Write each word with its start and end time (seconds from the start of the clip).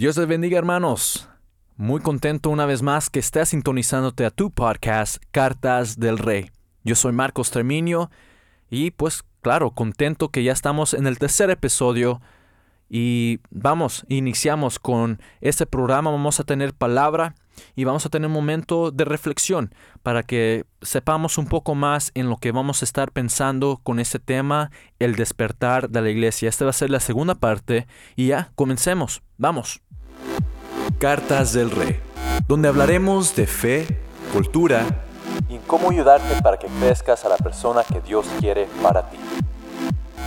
Dios 0.00 0.16
les 0.16 0.26
bendiga 0.26 0.56
hermanos. 0.56 1.28
Muy 1.76 2.00
contento 2.00 2.48
una 2.48 2.64
vez 2.64 2.80
más 2.80 3.10
que 3.10 3.18
estés 3.18 3.50
sintonizándote 3.50 4.24
a 4.24 4.30
tu 4.30 4.50
podcast 4.50 5.22
Cartas 5.30 6.00
del 6.00 6.16
Rey. 6.16 6.50
Yo 6.84 6.94
soy 6.94 7.12
Marcos 7.12 7.50
Treminio 7.50 8.10
y 8.70 8.92
pues 8.92 9.22
claro, 9.42 9.72
contento 9.72 10.30
que 10.30 10.42
ya 10.42 10.52
estamos 10.52 10.94
en 10.94 11.06
el 11.06 11.18
tercer 11.18 11.50
episodio 11.50 12.22
y 12.88 13.40
vamos, 13.50 14.06
iniciamos 14.08 14.78
con 14.78 15.20
este 15.42 15.66
programa, 15.66 16.10
vamos 16.10 16.40
a 16.40 16.44
tener 16.44 16.72
palabra 16.72 17.34
y 17.74 17.84
vamos 17.84 18.06
a 18.06 18.08
tener 18.08 18.26
un 18.26 18.32
momento 18.32 18.90
de 18.90 19.04
reflexión 19.04 19.74
para 20.02 20.22
que 20.22 20.64
sepamos 20.82 21.38
un 21.38 21.46
poco 21.46 21.74
más 21.74 22.10
en 22.14 22.28
lo 22.28 22.36
que 22.36 22.52
vamos 22.52 22.82
a 22.82 22.84
estar 22.84 23.12
pensando 23.12 23.80
con 23.82 23.98
este 24.00 24.18
tema, 24.18 24.70
el 24.98 25.16
despertar 25.16 25.90
de 25.90 26.02
la 26.02 26.10
iglesia. 26.10 26.48
Esta 26.48 26.64
va 26.64 26.70
a 26.70 26.74
ser 26.74 26.90
la 26.90 27.00
segunda 27.00 27.34
parte 27.34 27.86
y 28.16 28.28
ya, 28.28 28.52
comencemos. 28.54 29.22
Vamos. 29.36 29.80
Cartas 30.98 31.52
del 31.52 31.70
Rey, 31.70 31.98
donde 32.46 32.68
hablaremos 32.68 33.34
de 33.34 33.46
fe, 33.46 33.86
cultura 34.32 34.86
y 35.48 35.58
cómo 35.66 35.90
ayudarte 35.90 36.40
para 36.42 36.58
que 36.58 36.66
crezcas 36.66 37.24
a 37.24 37.28
la 37.28 37.36
persona 37.36 37.82
que 37.84 38.00
Dios 38.00 38.26
quiere 38.38 38.68
para 38.82 39.08
ti. 39.08 39.18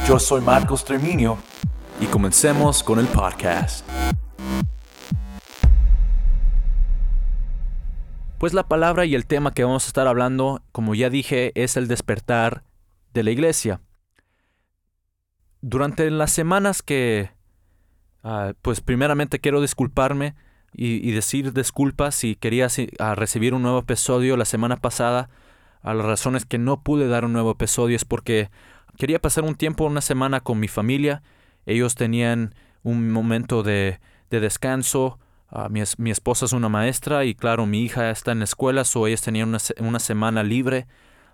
Yo 0.07 0.19
soy 0.19 0.41
Marcos 0.41 0.83
Treminio 0.83 1.37
y 1.99 2.05
comencemos 2.07 2.83
con 2.83 2.99
el 2.99 3.07
podcast. 3.07 3.85
Pues 8.43 8.53
la 8.53 8.67
palabra 8.67 9.05
y 9.05 9.15
el 9.15 9.25
tema 9.25 9.53
que 9.53 9.63
vamos 9.63 9.85
a 9.85 9.87
estar 9.87 10.05
hablando, 10.05 10.61
como 10.73 10.95
ya 10.95 11.09
dije, 11.09 11.53
es 11.55 11.77
el 11.77 11.87
despertar 11.87 12.65
de 13.13 13.23
la 13.23 13.31
iglesia. 13.31 13.79
Durante 15.61 16.11
las 16.11 16.33
semanas 16.33 16.81
que, 16.81 17.31
ah, 18.21 18.51
pues 18.61 18.81
primeramente 18.81 19.39
quiero 19.39 19.61
disculparme 19.61 20.35
y, 20.73 21.09
decir 21.13 21.53
disculpas 21.53 22.15
si 22.15 22.35
quería 22.35 22.67
recibir 23.15 23.53
un 23.53 23.61
nuevo 23.61 23.79
episodio 23.79 24.35
la 24.35 24.43
semana 24.43 24.75
pasada. 24.75 25.29
A 25.81 25.93
las 25.93 26.05
razones 26.05 26.45
que 26.45 26.57
no 26.57 26.83
pude 26.83 27.07
dar 27.07 27.23
un 27.23 27.31
nuevo 27.31 27.51
episodio 27.51 27.95
es 27.95 28.03
porque 28.03 28.49
quería 28.97 29.21
pasar 29.21 29.45
un 29.45 29.55
tiempo, 29.55 29.85
una 29.85 30.01
semana 30.01 30.41
con 30.41 30.59
mi 30.59 30.67
familia. 30.67 31.23
Ellos 31.65 31.95
tenían 31.95 32.55
un 32.81 33.09
momento 33.09 33.63
de, 33.63 34.01
de 34.29 34.41
descanso, 34.41 35.17
Ah, 35.55 35.69
mi, 35.69 36.09
esposa 36.09 36.45
es 36.45 36.53
una 36.53 36.67
maestra 36.67 37.25
y 37.25 37.35
claro, 37.35 37.67
mi 37.67 37.83
hija 37.83 38.09
está 38.09 38.31
en 38.31 38.39
la 38.39 38.45
escuela, 38.45 38.83
so 38.85 39.05
ellas 39.05 39.21
tenían 39.21 39.49
una, 39.49 39.59
una 39.81 39.99
semana 39.99 40.41
libre 40.41 40.87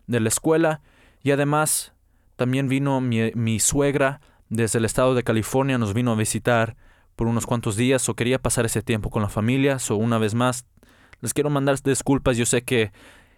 de 0.07 0.19
la 0.19 0.27
escuela. 0.27 0.81
Y 1.23 1.31
además 1.31 1.93
también 2.35 2.67
vino 2.67 2.99
mi, 2.99 3.59
suegra 3.61 4.19
desde 4.49 4.79
el 4.79 4.83
estado 4.83 5.15
de 5.15 5.23
California, 5.23 5.77
nos 5.77 5.93
vino 5.93 6.11
a 6.11 6.15
visitar 6.15 6.75
por 7.15 7.27
unos 7.27 7.45
cuantos 7.45 7.77
días 7.77 8.09
o 8.09 8.15
quería 8.15 8.39
pasar 8.39 8.65
ese 8.65 8.81
tiempo 8.81 9.09
con 9.09 9.21
la 9.21 9.29
familia. 9.29 9.79
So 9.79 9.95
una 9.95 10.17
vez 10.17 10.35
más, 10.35 10.65
les 11.21 11.33
quiero 11.33 11.49
mandar 11.49 11.81
disculpas. 11.81 12.35
Yo 12.35 12.45
sé 12.45 12.63
que 12.63 12.91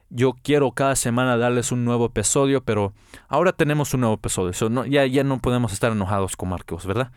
yo 0.09 0.33
quiero 0.33 0.71
cada 0.71 0.95
semana 0.95 1.37
darles 1.37 1.71
un 1.71 1.85
nuevo 1.85 2.07
episodio, 2.07 2.63
pero 2.63 2.93
ahora 3.27 3.53
tenemos 3.53 3.93
un 3.93 3.99
nuevo 4.01 4.15
episodio. 4.15 4.85
Ya, 4.85 5.05
ya 5.05 5.23
no 5.23 5.37
podemos 5.37 5.73
estar 5.73 5.91
enojados 5.91 6.35
con 6.35 6.49
Marcos, 6.49 6.87
¿verdad? 6.87 7.11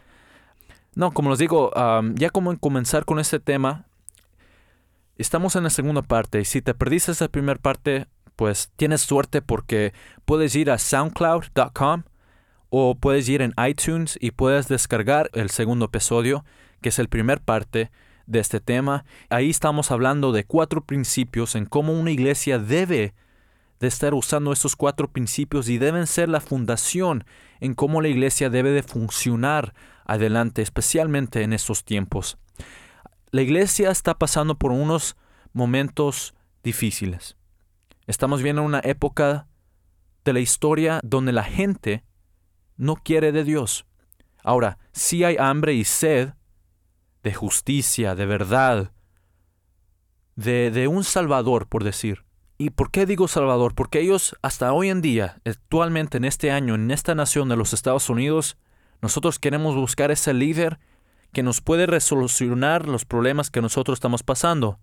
No, 0.96 1.12
como 1.12 1.30
les 1.30 1.38
digo, 1.38 1.72
ya 2.14 2.30
como 2.30 2.52
en 2.52 2.58
comenzar 2.58 3.04
con 3.04 3.18
este 3.18 3.40
tema, 3.40 3.86
estamos 5.16 5.56
en 5.56 5.64
la 5.64 5.70
segunda 5.70 6.02
parte 6.02 6.40
y 6.40 6.44
si 6.44 6.62
te 6.62 6.74
perdiste 6.74 7.12
esa 7.12 7.28
primera 7.28 7.58
parte, 7.58 8.06
pues 8.36 8.70
tienes 8.76 9.00
suerte 9.00 9.42
porque 9.42 9.92
puedes 10.24 10.54
ir 10.54 10.70
a 10.70 10.78
soundcloud.com 10.78 12.04
o 12.70 12.94
puedes 12.96 13.28
ir 13.28 13.42
en 13.42 13.54
iTunes 13.68 14.18
y 14.20 14.32
puedes 14.32 14.68
descargar 14.68 15.30
el 15.32 15.50
segundo 15.50 15.86
episodio, 15.86 16.44
que 16.80 16.88
es 16.88 16.98
el 16.98 17.08
primer 17.08 17.40
parte 17.40 17.90
de 18.26 18.40
este 18.40 18.60
tema. 18.60 19.04
Ahí 19.30 19.50
estamos 19.50 19.90
hablando 19.90 20.32
de 20.32 20.44
cuatro 20.44 20.84
principios 20.84 21.54
en 21.54 21.66
cómo 21.66 21.92
una 21.92 22.10
iglesia 22.10 22.58
debe 22.58 23.14
de 23.80 23.88
estar 23.88 24.14
usando 24.14 24.52
estos 24.52 24.76
cuatro 24.76 25.08
principios 25.08 25.68
y 25.68 25.78
deben 25.78 26.06
ser 26.06 26.28
la 26.28 26.40
fundación 26.40 27.24
en 27.60 27.74
cómo 27.74 28.00
la 28.00 28.08
iglesia 28.08 28.50
debe 28.50 28.70
de 28.70 28.82
funcionar 28.82 29.74
adelante, 30.04 30.62
especialmente 30.62 31.42
en 31.42 31.52
estos 31.52 31.84
tiempos. 31.84 32.38
La 33.30 33.42
iglesia 33.42 33.90
está 33.90 34.18
pasando 34.18 34.56
por 34.56 34.70
unos 34.70 35.16
momentos 35.52 36.34
difíciles. 36.62 37.36
Estamos 38.06 38.42
viendo 38.42 38.62
una 38.62 38.80
época 38.80 39.48
de 40.24 40.32
la 40.32 40.40
historia 40.40 41.00
donde 41.02 41.32
la 41.32 41.44
gente 41.44 42.04
no 42.76 42.96
quiere 42.96 43.32
de 43.32 43.44
Dios. 43.44 43.86
Ahora, 44.42 44.78
si 44.92 45.24
hay 45.24 45.36
hambre 45.38 45.74
y 45.74 45.84
sed 45.84 46.34
de 47.22 47.34
justicia, 47.34 48.14
de 48.14 48.26
verdad, 48.26 48.92
de, 50.36 50.70
de 50.70 50.88
un 50.88 51.04
Salvador, 51.04 51.66
por 51.66 51.84
decir. 51.84 52.24
¿Y 52.58 52.70
por 52.70 52.90
qué 52.90 53.06
digo 53.06 53.26
Salvador? 53.26 53.74
Porque 53.74 54.00
ellos 54.00 54.36
hasta 54.42 54.72
hoy 54.72 54.90
en 54.90 55.00
día, 55.00 55.40
actualmente 55.44 56.18
en 56.18 56.24
este 56.24 56.50
año, 56.50 56.74
en 56.74 56.90
esta 56.90 57.14
nación 57.14 57.48
de 57.48 57.56
los 57.56 57.72
Estados 57.72 58.08
Unidos, 58.10 58.56
nosotros 59.02 59.38
queremos 59.38 59.74
buscar 59.74 60.10
ese 60.10 60.32
líder 60.32 60.78
que 61.34 61.42
nos 61.42 61.60
puede 61.60 61.86
resolucionar 61.86 62.88
los 62.88 63.04
problemas 63.04 63.50
que 63.50 63.60
nosotros 63.60 63.96
estamos 63.96 64.22
pasando. 64.22 64.78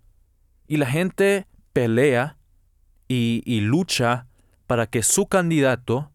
Y 0.68 0.78
la 0.78 0.86
gente 0.86 1.48
pelea 1.74 2.38
y, 3.08 3.62
lucha 3.62 4.28
para 4.68 4.88
que 4.88 5.04
su 5.04 5.26
candidato, 5.26 6.12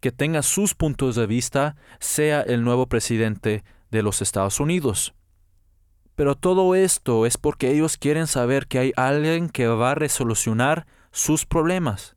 que 0.00 0.10
tenga 0.10 0.42
sus 0.42 0.74
puntos 0.74 1.14
de 1.14 1.26
vista, 1.26 1.76
sea 2.00 2.40
el 2.40 2.64
nuevo 2.64 2.88
presidente 2.88 3.62
de 3.90 4.02
los 4.02 4.22
Estados 4.22 4.58
Unidos. 4.58 5.14
Pero 6.16 6.34
todo 6.34 6.74
esto 6.74 7.24
es 7.26 7.36
porque 7.36 7.70
ellos 7.70 7.98
quieren 7.98 8.26
saber 8.26 8.66
que 8.66 8.78
hay 8.78 8.92
alguien 8.96 9.48
que 9.48 9.66
va 9.68 9.92
a 9.92 9.94
resolucionar 9.94 10.86
sus 11.12 11.46
problemas. 11.46 12.16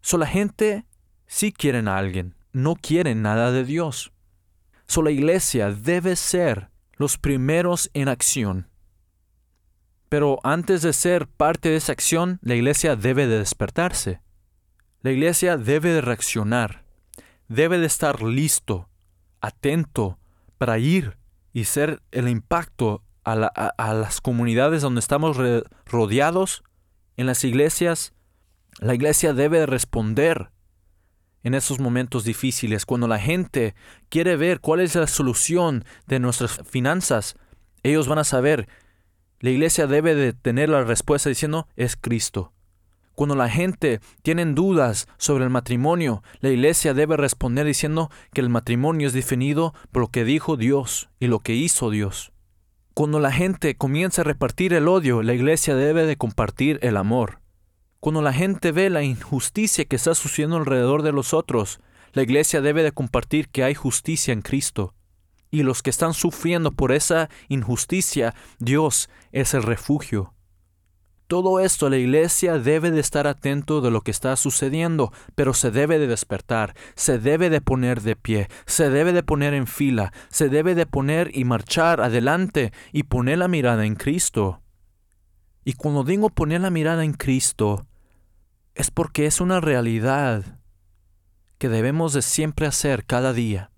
So 0.00 0.18
la 0.18 0.26
gente 0.26 0.86
sí 1.26 1.52
quieren 1.52 1.88
a 1.88 1.98
alguien 1.98 2.35
no 2.56 2.74
quieren 2.74 3.20
nada 3.20 3.52
de 3.52 3.64
Dios. 3.64 4.12
So 4.86 5.02
la 5.02 5.10
iglesia 5.10 5.70
debe 5.72 6.16
ser 6.16 6.70
los 6.94 7.18
primeros 7.18 7.90
en 7.92 8.08
acción. 8.08 8.70
Pero 10.08 10.38
antes 10.42 10.80
de 10.80 10.94
ser 10.94 11.26
parte 11.26 11.68
de 11.68 11.76
esa 11.76 11.92
acción, 11.92 12.38
la 12.40 12.54
iglesia 12.54 12.96
debe 12.96 13.26
de 13.26 13.38
despertarse. 13.38 14.22
La 15.02 15.10
iglesia 15.10 15.58
debe 15.58 15.90
de 15.90 16.00
reaccionar. 16.00 16.86
Debe 17.46 17.78
de 17.78 17.84
estar 17.84 18.22
listo, 18.22 18.88
atento, 19.42 20.18
para 20.56 20.78
ir 20.78 21.18
y 21.52 21.64
ser 21.64 22.00
el 22.10 22.26
impacto 22.26 23.02
a, 23.22 23.34
a 23.34 23.92
las 23.92 24.22
comunidades 24.22 24.80
donde 24.80 25.00
estamos 25.00 25.36
rodeados, 25.84 26.64
en 27.18 27.26
las 27.26 27.44
iglesias. 27.44 28.14
La 28.78 28.94
iglesia 28.94 29.34
debe 29.34 29.58
de 29.58 29.66
responder 29.66 30.50
en 31.46 31.54
esos 31.54 31.78
momentos 31.78 32.24
difíciles, 32.24 32.84
cuando 32.84 33.06
la 33.06 33.20
gente 33.20 33.76
quiere 34.08 34.34
ver 34.34 34.58
cuál 34.58 34.80
es 34.80 34.96
la 34.96 35.06
solución 35.06 35.84
de 36.08 36.18
nuestras 36.18 36.60
finanzas, 36.68 37.36
ellos 37.84 38.08
van 38.08 38.18
a 38.18 38.24
saber, 38.24 38.68
la 39.38 39.50
iglesia 39.50 39.86
debe 39.86 40.16
de 40.16 40.32
tener 40.32 40.70
la 40.70 40.82
respuesta 40.82 41.28
diciendo, 41.28 41.68
es 41.76 41.94
Cristo. 41.94 42.52
Cuando 43.14 43.36
la 43.36 43.48
gente 43.48 44.00
tiene 44.22 44.44
dudas 44.44 45.06
sobre 45.18 45.44
el 45.44 45.50
matrimonio, 45.50 46.24
la 46.40 46.48
iglesia 46.48 46.94
debe 46.94 47.16
responder 47.16 47.64
diciendo 47.64 48.10
que 48.34 48.40
el 48.40 48.48
matrimonio 48.48 49.06
es 49.06 49.12
definido 49.12 49.72
por 49.92 50.02
lo 50.02 50.08
que 50.08 50.24
dijo 50.24 50.56
Dios 50.56 51.10
y 51.20 51.28
lo 51.28 51.38
que 51.38 51.54
hizo 51.54 51.90
Dios. 51.90 52.32
Cuando 52.92 53.20
la 53.20 53.30
gente 53.30 53.76
comienza 53.76 54.22
a 54.22 54.24
repartir 54.24 54.72
el 54.72 54.88
odio, 54.88 55.22
la 55.22 55.34
iglesia 55.34 55.76
debe 55.76 56.06
de 56.06 56.16
compartir 56.16 56.80
el 56.82 56.96
amor. 56.96 57.38
Cuando 58.00 58.22
la 58.22 58.32
gente 58.32 58.72
ve 58.72 58.90
la 58.90 59.02
injusticia 59.02 59.84
que 59.84 59.96
está 59.96 60.14
sucediendo 60.14 60.56
alrededor 60.56 61.02
de 61.02 61.12
los 61.12 61.34
otros, 61.34 61.80
la 62.12 62.22
iglesia 62.22 62.60
debe 62.60 62.82
de 62.82 62.92
compartir 62.92 63.48
que 63.48 63.64
hay 63.64 63.74
justicia 63.74 64.32
en 64.32 64.42
Cristo. 64.42 64.94
Y 65.50 65.62
los 65.62 65.82
que 65.82 65.90
están 65.90 66.14
sufriendo 66.14 66.72
por 66.72 66.92
esa 66.92 67.28
injusticia, 67.48 68.34
Dios 68.58 69.08
es 69.32 69.54
el 69.54 69.62
refugio. 69.62 70.34
Todo 71.26 71.58
esto 71.58 71.90
la 71.90 71.96
iglesia 71.96 72.58
debe 72.58 72.92
de 72.92 73.00
estar 73.00 73.26
atento 73.26 73.80
de 73.80 73.90
lo 73.90 74.00
que 74.02 74.12
está 74.12 74.36
sucediendo, 74.36 75.12
pero 75.34 75.54
se 75.54 75.72
debe 75.72 75.98
de 75.98 76.06
despertar, 76.06 76.74
se 76.94 77.18
debe 77.18 77.50
de 77.50 77.60
poner 77.60 78.00
de 78.02 78.14
pie, 78.14 78.48
se 78.64 78.90
debe 78.90 79.12
de 79.12 79.24
poner 79.24 79.52
en 79.52 79.66
fila, 79.66 80.12
se 80.28 80.48
debe 80.48 80.76
de 80.76 80.86
poner 80.86 81.36
y 81.36 81.44
marchar 81.44 82.00
adelante 82.00 82.72
y 82.92 83.02
poner 83.04 83.38
la 83.38 83.48
mirada 83.48 83.86
en 83.86 83.96
Cristo. 83.96 84.62
Y 85.68 85.72
cuando 85.72 86.04
digo 86.04 86.30
poner 86.30 86.60
la 86.60 86.70
mirada 86.70 87.02
en 87.02 87.12
Cristo, 87.12 87.88
es 88.76 88.92
porque 88.92 89.26
es 89.26 89.40
una 89.40 89.60
realidad 89.60 90.60
que 91.58 91.68
debemos 91.68 92.12
de 92.12 92.22
siempre 92.22 92.68
hacer 92.68 93.04
cada 93.04 93.32
día. 93.32 93.72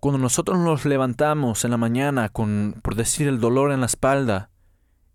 Cuando 0.00 0.18
nosotros 0.18 0.58
nos 0.58 0.84
levantamos 0.84 1.64
en 1.64 1.70
la 1.70 1.78
mañana 1.78 2.28
con, 2.28 2.78
por 2.82 2.94
decir, 2.94 3.26
el 3.26 3.40
dolor 3.40 3.72
en 3.72 3.80
la 3.80 3.86
espalda, 3.86 4.50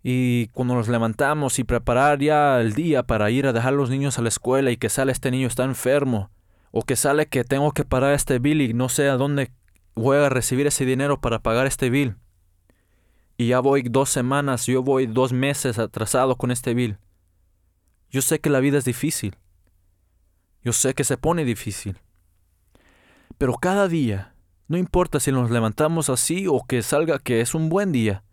y 0.01 0.47
cuando 0.47 0.73
nos 0.73 0.87
levantamos 0.87 1.59
y 1.59 1.63
preparar 1.63 2.17
ya 2.17 2.59
el 2.59 2.73
día 2.73 3.03
para 3.03 3.29
ir 3.29 3.45
a 3.45 3.53
dejar 3.53 3.73
los 3.73 3.91
niños 3.91 4.17
a 4.17 4.23
la 4.23 4.29
escuela 4.29 4.71
y 4.71 4.77
que 4.77 4.89
sale 4.89 5.11
este 5.11 5.29
niño 5.29 5.45
está 5.45 5.63
enfermo, 5.63 6.31
o 6.71 6.81
que 6.81 6.95
sale 6.95 7.27
que 7.27 7.43
tengo 7.43 7.71
que 7.71 7.85
pagar 7.85 8.15
este 8.15 8.39
bill 8.39 8.61
y 8.61 8.73
no 8.73 8.89
sé 8.89 9.09
a 9.09 9.17
dónde 9.17 9.51
voy 9.93 10.17
a 10.17 10.29
recibir 10.29 10.65
ese 10.65 10.85
dinero 10.85 11.21
para 11.21 11.37
pagar 11.37 11.67
este 11.67 11.91
bill. 11.91 12.15
Y 13.37 13.47
ya 13.47 13.59
voy 13.59 13.83
dos 13.83 14.09
semanas, 14.09 14.65
yo 14.65 14.81
voy 14.81 15.07
dos 15.07 15.33
meses 15.33 15.77
atrasado 15.79 16.35
con 16.35 16.51
este 16.51 16.73
bill. 16.73 16.97
Yo 18.09 18.21
sé 18.21 18.39
que 18.39 18.49
la 18.49 18.59
vida 18.59 18.77
es 18.77 18.85
difícil. 18.85 19.35
Yo 20.63 20.73
sé 20.73 20.93
que 20.93 21.03
se 21.03 21.17
pone 21.17 21.43
difícil. 21.43 21.99
Pero 23.37 23.55
cada 23.55 23.87
día, 23.87 24.35
no 24.67 24.77
importa 24.77 25.19
si 25.19 25.31
nos 25.31 25.51
levantamos 25.51 26.09
así 26.09 26.47
o 26.47 26.63
que 26.65 26.81
salga 26.81 27.19
que 27.19 27.41
es 27.41 27.53
un 27.53 27.69
buen 27.69 27.91
día, 27.91 28.23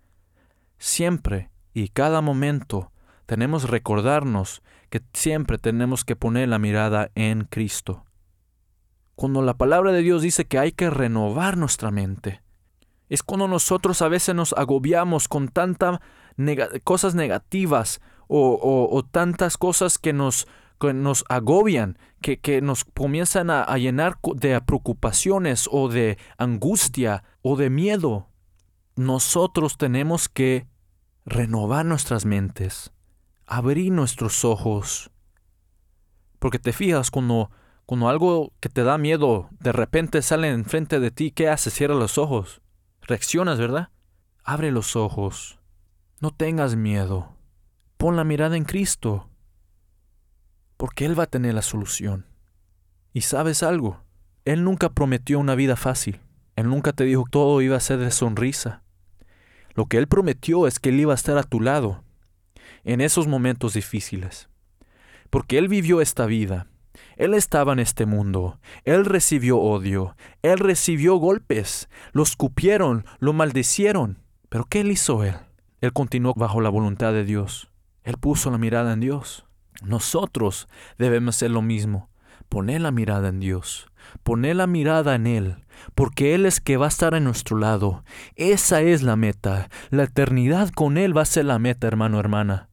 siempre 0.79 1.51
y 1.75 1.89
cada 1.89 2.21
momento 2.21 2.93
tenemos 3.27 3.69
recordarnos 3.69 4.63
que 4.89 5.03
siempre 5.13 5.59
tenemos 5.59 6.05
que 6.05 6.17
poner 6.17 6.49
la 6.49 6.59
mirada 6.59 7.11
en 7.15 7.45
Cristo. 7.45 8.05
Cuando 9.15 9.43
la 9.43 9.55
palabra 9.55 9.91
de 9.93 10.03
Dios 10.03 10.23
dice 10.23 10.45
que 10.45 10.59
hay 10.59 10.73
que 10.73 10.91
renovar 10.91 11.57
nuestra 11.57 11.91
mente, 11.91 12.43
es 13.13 13.23
cuando 13.23 13.47
nosotros 13.47 14.01
a 14.01 14.09
veces 14.09 14.35
nos 14.35 14.55
agobiamos 14.55 15.29
con 15.29 15.49
tantas 15.49 16.01
cosas 16.83 17.15
negativas 17.15 18.01
o, 18.27 19.05
tantas 19.11 19.59
cosas 19.59 19.99
que 19.99 20.15
nos, 20.15 20.49
nos 20.81 21.23
agobian, 21.29 21.99
que, 22.23 22.41
que 22.41 22.63
nos 22.63 22.87
comienzan 22.87 23.51
a, 23.51 23.65
a 23.65 23.77
llenar 23.77 24.19
de 24.35 24.59
preocupaciones 24.63 25.69
o 25.71 25.91
de 25.91 26.17
angustia 26.39 27.23
o 27.43 27.57
de 27.57 27.69
miedo. 27.69 28.31
Nosotros 28.97 29.77
tenemos 29.77 30.31
que 30.31 30.67
renovar 31.27 31.85
nuestras 31.85 32.25
mentes, 32.25 32.95
abrir 33.45 33.93
nuestros 33.93 34.43
ojos. 34.43 35.11
Porque 36.39 36.59
te 36.59 36.73
fijas, 36.73 37.11
cuando, 37.11 37.51
cuando 37.85 38.09
algo 38.09 38.55
que 38.59 38.71
te 38.71 38.85
da 38.85 38.97
miedo 38.97 39.51
de 39.61 39.73
repente 39.73 40.23
sale 40.23 40.49
enfrente 40.49 40.99
de 40.99 41.11
ti, 41.11 41.31
¿qué 41.31 41.51
haces? 41.51 41.75
Cierra 41.75 41.95
los 41.95 42.17
ojos. 42.17 42.63
Reaccionas, 43.03 43.59
¿verdad? 43.59 43.91
Abre 44.45 44.71
los 44.71 44.97
ojos. 44.97 45.59
No 46.21 46.31
tengas 46.31 46.77
miedo. 46.77 47.37
Pon 47.97 48.17
la 48.17 48.25
mirada 48.25 48.57
en 48.57 48.65
Cristo. 48.65 49.29
Porque 50.77 51.05
Él 51.05 51.19
va 51.19 51.25
a 51.25 51.31
tener 51.31 51.55
la 51.55 51.63
solución. 51.63 52.27
Y 53.13 53.23
sabes 53.23 53.63
algo, 53.63 54.03
Él 54.45 54.65
nunca 54.65 54.91
prometió 54.91 55.39
una 55.39 55.55
vida 55.55 55.77
fácil. 55.77 56.21
Él 56.57 56.69
nunca 56.69 56.93
te 56.93 57.05
dijo 57.05 57.25
que 57.25 57.31
todo 57.31 57.61
iba 57.61 57.77
a 57.77 57.81
ser 57.81 57.99
de 57.99 58.11
sonrisa. 58.11 58.83
Lo 59.75 59.87
que 59.87 59.99
Él 59.99 60.07
prometió 60.07 60.67
es 60.67 60.79
que 60.79 60.91
Él 60.91 61.01
iba 61.01 61.13
a 61.13 61.17
estar 61.17 61.39
a 61.39 61.43
tu 61.43 61.61
lado 61.61 62.05
en 62.85 63.01
esos 63.01 63.27
momentos 63.27 63.75
difíciles. 63.75 64.49
Porque 65.31 65.59
Él 65.59 65.69
vivió 65.69 66.01
esta 66.01 66.27
vida 66.27 66.69
él 67.17 67.35
estaba 67.35 67.73
en 67.73 67.79
este 67.79 68.07
mundo, 68.07 68.59
él 68.85 69.05
recibió 69.05 69.59
odio, 69.59 70.17
él 70.43 70.59
recibió 70.59 71.17
golpes, 71.17 71.89
lo 72.13 72.23
escupieron, 72.23 73.05
lo 73.19 73.33
maldecieron. 73.33 74.19
Pero 74.49 74.65
¿qué 74.65 74.81
hizo 74.81 75.25
él? 75.25 75.37
Él 75.81 75.93
continuó 75.93 76.35
bajo 76.35 76.61
la 76.61 76.69
voluntad 76.69 77.13
de 77.13 77.25
Dios. 77.25 77.71
Él 78.03 78.17
puso 78.19 78.51
la 78.51 78.59
mirada 78.59 78.93
en 78.93 79.01
Dios. 79.01 79.47
Nosotros 79.83 80.69
debemos 80.99 81.37
hacer 81.37 81.51
lo 81.51 81.63
mismo. 81.63 82.11
Poner 82.49 82.81
la 82.81 82.91
mirada 82.91 83.29
en 83.29 83.41
Dios. 83.41 83.89
Poner 84.23 84.57
la 84.57 84.67
mirada 84.67 85.15
en 85.15 85.27
Él. 85.27 85.57
Porque 85.95 86.35
Él 86.35 86.47
es 86.47 86.61
que 86.61 86.77
va 86.77 86.87
a 86.87 86.89
estar 86.89 87.15
a 87.15 87.21
nuestro 87.21 87.57
lado. 87.57 88.05
Esa 88.37 88.83
es 88.83 89.03
la 89.03 89.17
meta. 89.17 89.71
La 89.91 90.05
eternidad 90.05 90.71
con 90.71 90.99
Él 90.99 91.17
va 91.17 91.23
a 91.23 91.27
ser 91.27 91.47
la 91.47 91.59
meta, 91.59 91.87
hermano, 91.87 92.21
hermana. 92.21 92.69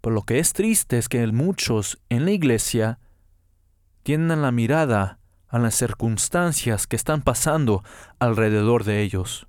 Pero 0.00 0.14
lo 0.14 0.22
que 0.22 0.38
es 0.38 0.52
triste 0.52 0.98
es 0.98 1.08
que 1.08 1.26
muchos 1.28 1.98
en 2.08 2.24
la 2.24 2.30
iglesia 2.30 2.98
tienen 4.08 4.40
la 4.40 4.52
mirada 4.52 5.18
a 5.48 5.58
las 5.58 5.74
circunstancias 5.74 6.86
que 6.86 6.96
están 6.96 7.20
pasando 7.20 7.84
alrededor 8.18 8.84
de 8.84 9.02
ellos. 9.02 9.48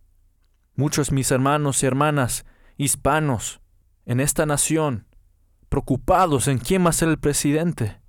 Muchos 0.76 1.14
mis 1.14 1.32
hermanos 1.32 1.82
y 1.82 1.86
hermanas 1.86 2.46
hispanos 2.76 3.62
en 4.06 4.20
esta 4.20 4.46
nación 4.46 5.08
preocupados 5.70 6.50
en 6.50 6.58
quién 6.58 6.84
va 6.84 6.90
a 6.90 6.92
ser 6.92 7.08
el 7.08 7.18
presidente. 7.18 8.02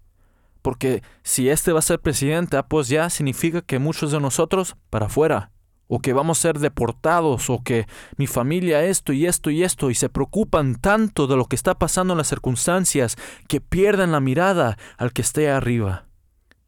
Porque 0.60 1.04
si 1.22 1.48
este 1.48 1.70
va 1.70 1.78
a 1.78 1.82
ser 1.82 2.00
presidente, 2.00 2.56
ah, 2.56 2.66
pues 2.66 2.88
ya 2.88 3.08
significa 3.10 3.62
que 3.62 3.78
muchos 3.78 4.10
de 4.10 4.18
nosotros 4.18 4.74
para 4.90 5.06
afuera 5.06 5.52
o 5.86 6.00
que 6.00 6.12
vamos 6.12 6.40
a 6.40 6.42
ser 6.42 6.58
deportados, 6.58 7.48
o 7.48 7.62
que 7.62 7.86
mi 8.16 8.26
familia 8.26 8.82
esto 8.82 9.12
y 9.12 9.26
esto 9.26 9.50
y 9.50 9.62
esto, 9.62 9.88
y 9.88 9.94
se 9.94 10.08
preocupan 10.08 10.74
tanto 10.74 11.28
de 11.28 11.36
lo 11.36 11.44
que 11.44 11.54
está 11.54 11.78
pasando 11.78 12.14
en 12.14 12.18
las 12.18 12.28
circunstancias 12.28 13.16
que 13.46 13.60
pierden 13.60 14.10
la 14.10 14.18
mirada 14.18 14.76
al 14.98 15.12
que 15.12 15.22
esté 15.22 15.48
arriba. 15.48 16.09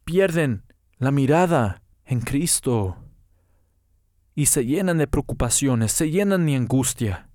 Pierden 0.03 0.63
la 0.97 1.11
mirada 1.11 1.81
en 2.05 2.21
Cristo. 2.21 2.97
Y 4.35 4.47
se 4.47 4.65
llenan 4.65 4.97
de 4.97 5.07
preocupaciones, 5.07 5.91
se 5.91 6.09
llenan 6.09 6.45
de 6.45 6.55
angustia 6.55 7.29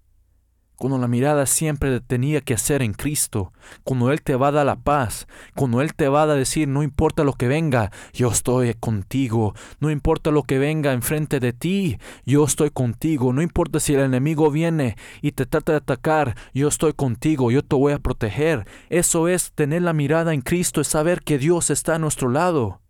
cuando 0.79 0.97
la 0.99 1.09
mirada 1.09 1.45
siempre 1.47 2.01
tenía 2.01 2.41
que 2.41 2.55
hacer 2.55 2.83
en 2.83 2.95
Cristo, 2.95 3.53
cuando 3.83 4.13
Él 4.13 4.23
te 4.23 4.37
va 4.37 4.49
a 4.49 4.53
dar 4.53 4.67
la 4.67 4.77
paz, 4.77 5.27
cuando 5.57 5.83
Él 5.83 5.93
te 5.93 6.09
va 6.09 6.23
a 6.23 6.27
decir, 6.29 6.69
no 6.69 6.85
importa 6.85 7.25
lo 7.25 7.33
que 7.33 7.49
venga, 7.49 7.91
yo 8.13 8.29
estoy 8.29 8.73
contigo, 8.75 9.55
no 9.81 9.91
importa 9.91 10.31
lo 10.31 10.45
que 10.45 10.59
venga 10.59 10.93
enfrente 10.93 11.41
de 11.41 11.53
ti, 11.53 11.99
yo 12.25 12.45
estoy 12.45 12.71
contigo, 12.71 13.33
no 13.33 13.43
importa 13.43 13.81
si 13.81 13.95
el 13.95 14.01
enemigo 14.01 14.53
viene 14.53 14.97
y 15.21 15.33
te 15.33 15.47
trata 15.47 15.73
de 15.73 15.79
atacar, 15.79 16.37
yo 16.55 16.69
estoy 16.69 16.93
contigo, 16.93 17.51
yo 17.51 17.65
te 17.65 17.75
voy 17.75 17.93
a 17.93 17.99
proteger. 17.99 18.65
Eso 18.89 19.27
es 19.27 19.51
tener 19.53 19.83
la 19.83 19.93
mirada 19.93 20.33
en 20.33 20.43
Cristo, 20.43 20.81
es 20.81 20.87
saber 20.87 21.23
que 21.23 21.39
Dios 21.39 21.71
está 21.71 21.97
a 21.97 21.99
nuestro 21.99 22.29
lado. 22.29 22.81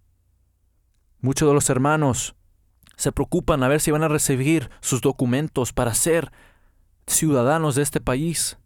Muchos 1.20 1.48
de 1.48 1.54
los 1.54 1.70
hermanos 1.70 2.36
se 2.96 3.12
preocupan 3.12 3.62
a 3.62 3.68
ver 3.68 3.80
si 3.80 3.92
van 3.92 4.02
a 4.02 4.08
recibir 4.08 4.70
sus 4.80 5.00
documentos 5.00 5.72
para 5.72 5.94
ser 5.94 6.32
ciudadanos 7.08 7.74
de 7.74 7.82
este 7.82 8.00
país, 8.00 8.58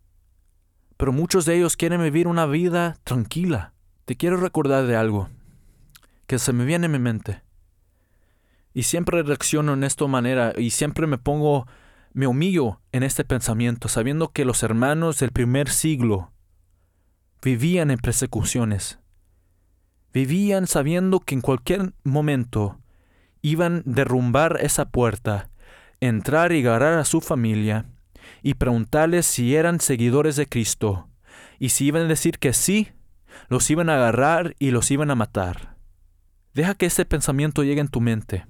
pero 0.97 1.13
muchos 1.13 1.45
de 1.45 1.57
ellos 1.57 1.77
quieren 1.77 2.03
vivir 2.03 2.29
una 2.29 2.47
vida 2.47 2.97
tranquila. 3.05 3.73
Te 4.05 4.17
quiero 4.17 4.37
recordar 4.37 4.87
de 4.87 4.97
algo 4.97 5.29
que 6.27 6.39
se 6.39 6.53
me 6.53 6.65
viene 6.65 6.87
en 6.87 6.93
mi 6.93 6.99
mente. 6.99 7.43
Y 8.75 8.85
siempre 8.85 9.23
reacciono 9.23 9.75
en 9.75 9.85
esta 9.85 10.07
manera 10.07 10.53
y 10.57 10.71
siempre 10.71 11.07
me 11.07 11.19
pongo, 11.19 11.67
me 12.13 12.27
humillo 12.27 12.81
en 12.93 13.03
este 13.03 13.25
pensamiento, 13.25 13.89
sabiendo 13.89 14.33
que 14.33 14.45
los 14.45 14.63
hermanos 14.63 15.19
del 15.19 15.31
primer 15.31 15.69
siglo 15.69 16.33
vivían 17.43 17.91
en 17.91 17.99
persecuciones. 17.99 18.99
Vivían 20.13 20.67
sabiendo 20.67 21.21
que 21.21 21.35
en 21.35 21.41
cualquier 21.41 21.95
momento 22.05 22.79
iban 23.43 23.79
a 23.79 23.83
derrumbar 23.85 24.59
esa 24.61 24.87
puerta, 24.87 25.51
entrar 26.01 26.53
y 26.53 26.61
agarrar 26.61 26.99
a 26.99 27.05
su 27.05 27.21
familia 27.21 27.92
y 28.43 28.55
preguntarles 28.55 29.27
si 29.27 29.57
eran 29.57 29.81
seguidores 29.81 30.37
de 30.37 30.47
Cristo. 30.47 31.09
Y 31.59 31.71
si 31.71 31.87
iban 31.87 32.03
a 32.03 32.09
decir 32.09 32.39
que 32.39 32.53
sí, 32.53 32.93
los 33.49 33.71
iban 33.71 33.89
a 33.89 33.95
agarrar 33.95 34.55
y 34.59 34.71
los 34.71 34.91
iban 34.91 35.11
a 35.11 35.15
matar. 35.15 35.77
Deja 36.55 36.75
que 36.75 36.87
ese 36.87 37.05
pensamiento 37.05 37.63
llegue 37.63 37.81
en 37.81 37.89
tu 37.89 38.01
mente. 38.01 38.47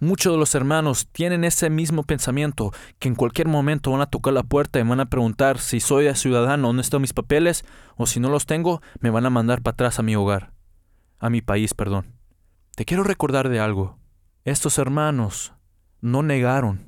Muchos 0.00 0.32
de 0.32 0.38
los 0.38 0.54
hermanos 0.54 1.08
tienen 1.10 1.42
ese 1.42 1.70
mismo 1.70 2.04
pensamiento, 2.04 2.72
que 3.00 3.08
en 3.08 3.16
cualquier 3.16 3.48
momento 3.48 3.90
van 3.90 4.00
a 4.00 4.06
tocar 4.06 4.32
la 4.32 4.44
puerta 4.44 4.78
y 4.78 4.84
van 4.84 5.00
a 5.00 5.10
preguntar 5.10 5.58
si 5.58 5.80
soy 5.80 6.14
ciudadano, 6.14 6.68
dónde 6.68 6.82
están 6.82 7.00
mis 7.00 7.12
papeles, 7.12 7.64
o 7.96 8.06
si 8.06 8.20
no 8.20 8.28
los 8.28 8.46
tengo, 8.46 8.80
me 9.00 9.10
van 9.10 9.26
a 9.26 9.30
mandar 9.30 9.60
para 9.62 9.72
atrás 9.72 9.98
a 9.98 10.02
mi 10.02 10.14
hogar, 10.14 10.52
a 11.18 11.30
mi 11.30 11.40
país, 11.40 11.74
perdón. 11.74 12.14
Te 12.76 12.84
quiero 12.84 13.02
recordar 13.02 13.48
de 13.48 13.58
algo. 13.58 13.98
Estos 14.44 14.78
hermanos 14.78 15.52
no 16.00 16.22
negaron 16.22 16.87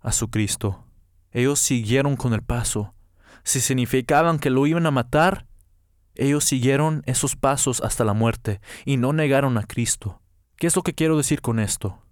a 0.00 0.12
su 0.12 0.28
Cristo. 0.28 0.84
Ellos 1.32 1.60
siguieron 1.60 2.16
con 2.16 2.34
el 2.34 2.42
paso. 2.42 2.94
Si 3.42 3.60
significaban 3.60 4.38
que 4.38 4.50
lo 4.50 4.66
iban 4.66 4.86
a 4.86 4.90
matar, 4.90 5.46
ellos 6.14 6.44
siguieron 6.44 7.02
esos 7.06 7.36
pasos 7.36 7.80
hasta 7.80 8.04
la 8.04 8.12
muerte 8.12 8.60
y 8.84 8.96
no 8.96 9.12
negaron 9.12 9.56
a 9.58 9.64
Cristo. 9.64 10.20
¿Qué 10.56 10.66
es 10.66 10.76
lo 10.76 10.82
que 10.82 10.94
quiero 10.94 11.16
decir 11.16 11.40
con 11.40 11.58
esto? 11.58 12.02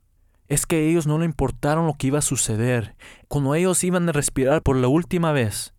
Es 0.46 0.64
que 0.64 0.88
ellos 0.88 1.06
no 1.06 1.18
le 1.18 1.26
importaron 1.26 1.86
lo 1.86 1.94
que 1.94 2.06
iba 2.06 2.20
a 2.20 2.22
suceder. 2.22 2.96
Cuando 3.28 3.54
ellos 3.54 3.84
iban 3.84 4.08
a 4.08 4.12
respirar 4.12 4.62
por 4.62 4.76
la 4.76 4.88
última 4.88 5.32
vez, 5.32 5.74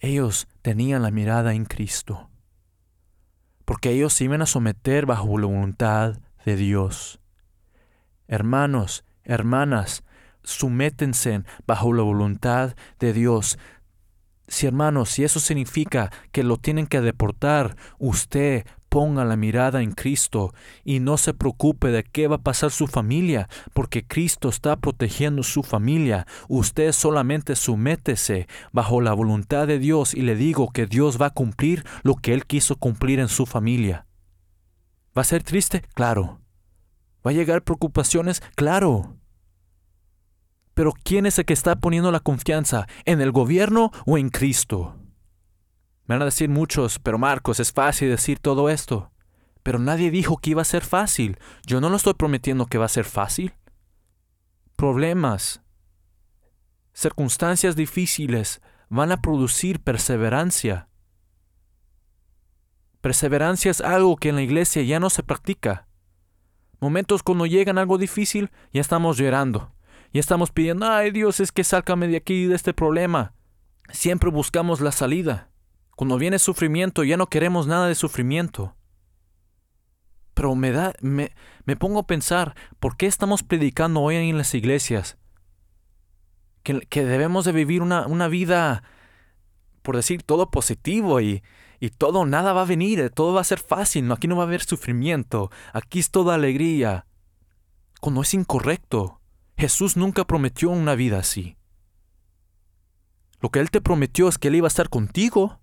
ellos 0.00 0.48
tenían 0.60 1.02
la 1.02 1.10
mirada 1.10 1.54
en 1.54 1.64
Cristo. 1.64 2.28
Porque 3.64 3.90
ellos 3.90 4.12
se 4.12 4.24
iban 4.24 4.42
a 4.42 4.46
someter 4.46 5.06
bajo 5.06 5.38
la 5.38 5.46
voluntad 5.46 6.18
de 6.44 6.56
Dios. 6.56 7.20
Hermanos, 8.28 9.04
hermanas, 9.22 10.04
sumétense 10.44 11.42
bajo 11.66 11.92
la 11.92 12.02
voluntad 12.02 12.76
de 13.00 13.12
Dios. 13.12 13.58
Si 14.46 14.66
hermanos, 14.66 15.08
si 15.10 15.24
eso 15.24 15.40
significa 15.40 16.12
que 16.30 16.44
lo 16.44 16.58
tienen 16.58 16.86
que 16.86 17.00
deportar, 17.00 17.76
usted 17.98 18.66
ponga 18.94 19.24
la 19.24 19.36
mirada 19.36 19.82
en 19.82 19.90
Cristo 19.90 20.54
y 20.84 21.00
no 21.00 21.16
se 21.16 21.34
preocupe 21.34 21.88
de 21.88 22.04
qué 22.04 22.28
va 22.28 22.36
a 22.36 22.42
pasar 22.42 22.70
su 22.70 22.86
familia, 22.86 23.48
porque 23.72 24.06
Cristo 24.06 24.48
está 24.48 24.76
protegiendo 24.76 25.42
su 25.42 25.64
familia. 25.64 26.28
Usted 26.46 26.92
solamente 26.92 27.56
sumétese 27.56 28.46
bajo 28.70 29.00
la 29.00 29.12
voluntad 29.12 29.66
de 29.66 29.80
Dios 29.80 30.14
y 30.14 30.22
le 30.22 30.36
digo 30.36 30.70
que 30.70 30.86
Dios 30.86 31.20
va 31.20 31.26
a 31.26 31.34
cumplir 31.34 31.84
lo 32.04 32.14
que 32.14 32.34
Él 32.34 32.46
quiso 32.46 32.76
cumplir 32.76 33.18
en 33.18 33.28
su 33.28 33.46
familia. 33.46 34.06
¿Va 35.16 35.22
a 35.22 35.24
ser 35.24 35.42
triste? 35.42 35.82
Claro. 35.94 36.40
¿Va 37.26 37.30
a 37.30 37.34
llegar 37.34 37.62
preocupaciones? 37.62 38.42
Claro. 38.54 39.16
Pero 40.74 40.92
¿quién 41.04 41.26
es 41.26 41.38
el 41.38 41.44
que 41.44 41.52
está 41.52 41.76
poniendo 41.76 42.10
la 42.10 42.20
confianza? 42.20 42.86
¿En 43.04 43.20
el 43.20 43.30
gobierno 43.30 43.92
o 44.06 44.18
en 44.18 44.28
Cristo? 44.28 44.96
Me 46.06 46.16
van 46.16 46.22
a 46.22 46.26
decir 46.26 46.48
muchos, 46.48 46.98
pero 46.98 47.16
Marcos, 47.16 47.60
es 47.60 47.72
fácil 47.72 48.10
decir 48.10 48.38
todo 48.40 48.68
esto. 48.68 49.10
Pero 49.62 49.78
nadie 49.78 50.10
dijo 50.10 50.36
que 50.36 50.50
iba 50.50 50.62
a 50.62 50.66
ser 50.66 50.84
fácil. 50.84 51.38
Yo 51.64 51.80
no 51.80 51.88
lo 51.88 51.96
estoy 51.96 52.14
prometiendo 52.14 52.66
que 52.66 52.76
va 52.76 52.84
a 52.84 52.90
ser 52.90 53.04
fácil. 53.04 53.54
Problemas, 54.76 55.62
circunstancias 56.92 57.76
difíciles 57.76 58.60
van 58.90 59.12
a 59.12 59.22
producir 59.22 59.80
perseverancia. 59.80 60.88
Perseverancia 63.00 63.70
es 63.70 63.80
algo 63.80 64.16
que 64.16 64.30
en 64.30 64.36
la 64.36 64.42
iglesia 64.42 64.82
ya 64.82 65.00
no 65.00 65.08
se 65.08 65.22
practica. 65.22 65.86
Momentos 66.80 67.22
cuando 67.22 67.46
llegan 67.46 67.78
algo 67.78 67.96
difícil, 67.96 68.50
ya 68.72 68.80
estamos 68.80 69.16
llorando. 69.16 69.74
Ya 70.14 70.20
estamos 70.20 70.52
pidiendo, 70.52 70.86
ay 70.86 71.10
Dios, 71.10 71.40
es 71.40 71.50
que 71.50 71.64
sácame 71.64 72.06
de 72.06 72.16
aquí, 72.16 72.44
de 72.44 72.54
este 72.54 72.72
problema. 72.72 73.34
Siempre 73.90 74.30
buscamos 74.30 74.80
la 74.80 74.92
salida. 74.92 75.50
Cuando 75.96 76.18
viene 76.18 76.38
sufrimiento, 76.38 77.02
ya 77.02 77.16
no 77.16 77.26
queremos 77.26 77.66
nada 77.66 77.88
de 77.88 77.96
sufrimiento. 77.96 78.76
Pero 80.32 80.54
me 80.54 80.70
da, 80.70 80.94
me, 81.00 81.32
me 81.64 81.74
pongo 81.74 81.98
a 81.98 82.06
pensar, 82.06 82.54
¿por 82.78 82.96
qué 82.96 83.06
estamos 83.06 83.42
predicando 83.42 84.02
hoy 84.02 84.14
en 84.14 84.38
las 84.38 84.54
iglesias? 84.54 85.18
Que, 86.62 86.82
que 86.82 87.04
debemos 87.04 87.44
de 87.44 87.50
vivir 87.50 87.82
una, 87.82 88.06
una, 88.06 88.28
vida, 88.28 88.84
por 89.82 89.96
decir, 89.96 90.22
todo 90.22 90.48
positivo 90.48 91.20
y, 91.20 91.42
y 91.80 91.90
todo, 91.90 92.24
nada 92.24 92.52
va 92.52 92.62
a 92.62 92.66
venir, 92.66 93.10
todo 93.10 93.34
va 93.34 93.40
a 93.40 93.44
ser 93.44 93.58
fácil, 93.58 94.10
aquí 94.12 94.28
no 94.28 94.36
va 94.36 94.44
a 94.44 94.46
haber 94.46 94.62
sufrimiento, 94.62 95.50
aquí 95.72 95.98
es 95.98 96.12
toda 96.12 96.36
alegría. 96.36 97.06
Cuando 98.00 98.22
es 98.22 98.32
incorrecto, 98.32 99.20
Jesús 99.56 99.96
nunca 99.96 100.24
prometió 100.24 100.70
una 100.70 100.94
vida 100.94 101.18
así. 101.18 101.56
Lo 103.40 103.50
que 103.50 103.60
Él 103.60 103.70
te 103.70 103.80
prometió 103.80 104.28
es 104.28 104.38
que 104.38 104.48
Él 104.48 104.56
iba 104.56 104.66
a 104.66 104.68
estar 104.68 104.88
contigo. 104.88 105.60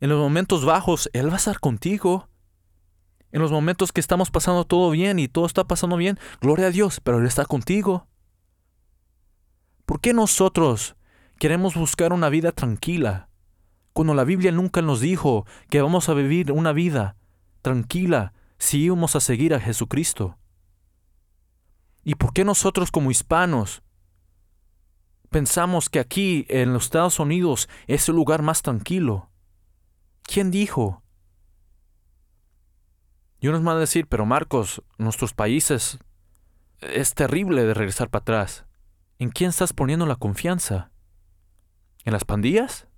En 0.00 0.10
los 0.10 0.18
momentos 0.18 0.64
bajos, 0.64 1.08
Él 1.12 1.28
va 1.28 1.34
a 1.34 1.36
estar 1.36 1.60
contigo. 1.60 2.28
En 3.32 3.40
los 3.40 3.52
momentos 3.52 3.92
que 3.92 4.00
estamos 4.00 4.30
pasando 4.30 4.64
todo 4.64 4.90
bien 4.90 5.18
y 5.18 5.28
todo 5.28 5.46
está 5.46 5.64
pasando 5.64 5.96
bien, 5.96 6.18
gloria 6.40 6.66
a 6.66 6.70
Dios, 6.70 7.00
pero 7.00 7.18
Él 7.18 7.26
está 7.26 7.44
contigo. 7.44 8.08
¿Por 9.86 10.00
qué 10.00 10.12
nosotros 10.12 10.96
queremos 11.38 11.74
buscar 11.74 12.12
una 12.12 12.28
vida 12.28 12.52
tranquila 12.52 13.28
cuando 13.92 14.14
la 14.14 14.24
Biblia 14.24 14.52
nunca 14.52 14.82
nos 14.82 15.00
dijo 15.00 15.46
que 15.68 15.80
vamos 15.82 16.08
a 16.08 16.14
vivir 16.14 16.52
una 16.52 16.72
vida 16.72 17.16
tranquila 17.62 18.32
si 18.58 18.82
íbamos 18.82 19.16
a 19.16 19.20
seguir 19.20 19.54
a 19.54 19.60
Jesucristo? 19.60 20.36
¿Y 22.10 22.16
por 22.16 22.32
qué 22.32 22.44
nosotros 22.44 22.90
como 22.90 23.12
hispanos 23.12 23.84
pensamos 25.28 25.88
que 25.88 26.00
aquí 26.00 26.44
en 26.48 26.72
los 26.72 26.86
Estados 26.86 27.20
Unidos 27.20 27.68
es 27.86 28.08
el 28.08 28.16
lugar 28.16 28.42
más 28.42 28.62
tranquilo? 28.62 29.30
¿Quién 30.22 30.50
dijo? 30.50 31.04
Y 33.38 33.46
unos 33.46 33.62
van 33.62 33.76
a 33.76 33.78
decir, 33.78 34.08
pero 34.08 34.26
Marcos, 34.26 34.82
nuestros 34.98 35.34
países 35.34 36.00
es 36.80 37.14
terrible 37.14 37.62
de 37.62 37.74
regresar 37.74 38.10
para 38.10 38.22
atrás. 38.22 38.66
¿En 39.20 39.30
quién 39.30 39.50
estás 39.50 39.72
poniendo 39.72 40.04
la 40.04 40.16
confianza? 40.16 40.90
¿En 42.04 42.12
las 42.12 42.24
pandillas? 42.24 42.88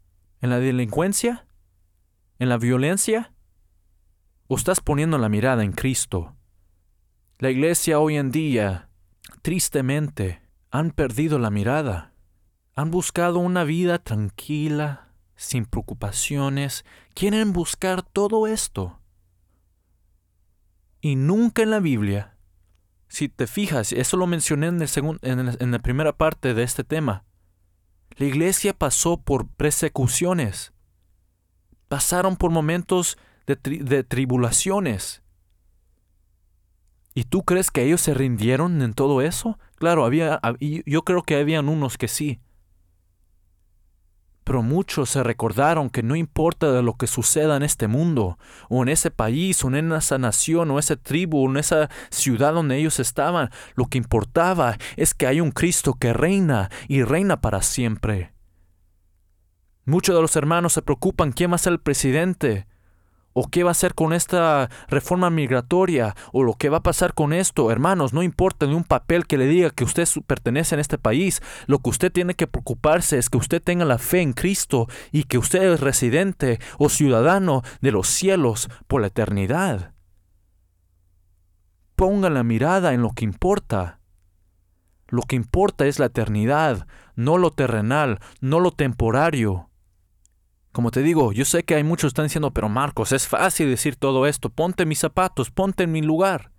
¿En 0.41 0.49
la 0.49 0.59
delincuencia? 0.59 1.47
¿En 2.39 2.49
la 2.49 2.57
violencia? 2.57 3.35
¿O 4.47 4.57
estás 4.57 4.81
poniendo 4.81 5.19
la 5.19 5.29
mirada 5.29 5.65
en 5.65 5.73
Cristo? 5.73 6.35
La 7.37 7.51
iglesia 7.51 7.99
hoy 8.01 8.17
en 8.17 8.31
día, 8.31 8.89
tristemente, 9.43 10.43
han 10.71 10.91
perdido 10.91 11.39
la 11.39 11.51
mirada. 11.51 12.13
Han 12.75 12.91
buscado 12.91 13.39
una 13.39 13.65
vida 13.65 13.99
tranquila, 13.99 15.09
sin 15.37 15.67
preocupaciones. 15.67 16.85
Quieren 17.15 17.53
buscar 17.53 18.03
todo 18.03 18.47
esto 18.47 18.99
y 21.03 21.17
nunca 21.17 21.63
en 21.63 21.71
la 21.71 21.81
Biblia, 21.81 22.37
si 23.09 23.29
te 23.29 23.49
fijas, 23.49 23.93
eso 23.93 24.17
lo 24.17 24.29
mencioné 24.29 24.69
en, 24.69 25.73
la 25.73 25.79
primera 25.81 26.17
parte 26.17 26.55
de 26.55 26.63
este 26.63 26.85
tema, 26.85 27.25
la 28.17 28.27
iglesia 28.27 28.73
pasó 28.73 29.21
por 29.21 29.49
persecuciones, 29.49 30.73
pasaron 31.89 32.37
por 32.37 32.53
momentos 32.53 33.19
de 33.47 34.05
tribulaciones. 34.05 35.22
¿Y 37.15 37.25
tú 37.25 37.45
crees 37.45 37.71
que 37.71 37.85
ellos 37.85 38.01
se 38.01 38.15
rindieron 38.15 38.81
en 38.83 38.95
todo 38.95 39.21
eso? 39.21 39.59
Claro, 39.77 40.05
había, 40.05 40.41
yo 40.61 41.03
creo 41.03 41.23
que 41.23 41.37
habían 41.37 41.69
unos 41.69 41.99
que 41.99 42.09
sí, 42.09 42.41
pero 44.45 44.63
muchos 44.63 45.11
se 45.11 45.23
recordaron 45.23 45.89
que 45.89 46.03
no 46.03 46.17
importa 46.17 46.73
de 46.73 46.83
lo 46.83 46.95
que 46.95 47.07
suceda 47.07 47.57
en 47.57 47.63
este 47.63 47.87
mundo, 47.87 48.39
o 48.69 48.83
en 48.83 48.89
ese 48.89 49.11
país, 49.11 49.63
o 49.65 49.69
en 49.69 49.93
esa 49.93 50.19
nación, 50.19 50.71
o 50.71 50.79
esa 50.79 50.97
tribu, 50.97 51.47
o 51.47 51.51
en 51.51 51.59
esa 51.59 51.89
ciudad 52.11 52.53
donde 52.53 52.77
ellos 52.77 52.99
estaban, 52.99 53.51
lo 53.75 53.87
que 53.87 53.99
importaba 53.99 54.79
es 54.97 55.15
que 55.15 55.27
hay 55.27 55.41
un 55.41 55.53
Cristo 55.53 55.95
que 55.95 56.13
reina 56.13 56.71
y 56.89 57.03
reina 57.03 57.41
para 57.41 57.63
siempre. 57.63 58.33
Muchos 59.85 60.15
de 60.15 60.23
los 60.23 60.37
hermanos 60.37 60.73
se 60.73 60.83
preocupan 60.83 61.33
quién 61.33 61.51
va 61.51 61.57
a 61.57 61.59
ser 61.59 61.73
el 61.73 61.81
presidente, 61.81 62.67
¿O 63.33 63.49
qué 63.49 63.63
va 63.63 63.71
a 63.71 63.73
hacer 63.73 63.95
con 63.95 64.13
esta 64.13 64.69
reforma 64.89 65.31
migratoria? 65.31 66.15
¿O 66.33 66.43
lo 66.43 66.55
que 66.55 66.69
va 66.69 66.79
a 66.79 66.83
pasar 66.83 67.15
con 67.15 67.33
esto? 67.33 67.71
Hermanos, 67.71 68.13
no 68.13 68.23
importa 68.23 68.67
ni 68.67 68.75
un 68.75 68.85
papel 68.85 69.27
que 69.27 69.39
le 69.39 69.47
diga 69.47 69.71
que 69.71 69.85
usted 69.85 70.07
pertenece 70.27 70.75
a 70.75 70.81
este 70.81 70.99
país. 70.99 71.41
Lo 71.67 71.79
que 71.79 71.91
usted 71.91 72.13
tiene 72.13 72.35
que 72.35 72.47
preocuparse 72.47 73.19
es 73.19 73.31
que 73.31 73.39
usted 73.39 73.63
tenga 73.63 73.85
la 73.85 73.99
fe 73.99 74.21
en 74.21 74.33
Cristo 74.33 74.89
y 75.11 75.25
que 75.25 75.39
usted 75.39 75.63
es 75.63 75.81
residente 75.81 76.61
o 76.79 76.89
ciudadano 76.89 77.63
de 77.81 77.93
los 77.93 78.09
cielos 78.09 78.69
por 78.87 79.01
la 79.01 79.07
eternidad. 79.07 79.95
Ponga 81.97 82.31
la 82.31 82.43
mirada 82.43 82.93
en 82.93 83.03
lo 83.03 83.11
que 83.13 83.25
importa. 83.25 84.01
Lo 85.09 85.23
que 85.23 85.37
importa 85.37 85.87
es 85.87 85.99
la 85.99 86.07
eternidad, 86.07 86.87
no 87.17 87.37
lo 87.37 87.51
terrenal, 87.51 88.19
no 88.41 88.61
lo 88.61 88.71
temporario. 88.71 89.69
Como 90.73 90.91
te 90.91 91.03
digo, 91.03 91.33
yo 91.33 91.45
sé 91.45 91.65
que 91.65 91.75
hay 91.75 91.85
muchos 91.85 92.03
que 92.03 92.09
están 92.09 92.27
diciendo, 92.27 92.51
pero 92.51 92.71
Marcos, 92.71 93.13
es 93.13 93.29
fácil 93.29 93.69
decir 93.69 93.97
todo 93.97 94.27
esto, 94.27 94.49
ponte 94.49 94.87
mis 94.87 94.99
zapatos, 94.99 95.51
ponte 95.51 95.85
en 95.85 95.93
mi 95.93 96.01
lugar. 96.01 96.51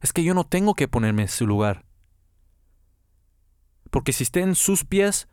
Es 0.00 0.14
que 0.14 0.24
yo 0.24 0.32
no 0.32 0.44
tengo 0.44 0.74
que 0.74 0.88
ponerme 0.88 1.22
en 1.22 1.28
su 1.28 1.46
lugar. 1.46 1.84
Porque 3.90 4.14
si 4.14 4.22
esté 4.22 4.40
en 4.40 4.54
sus 4.54 4.86
pies, 4.86 5.28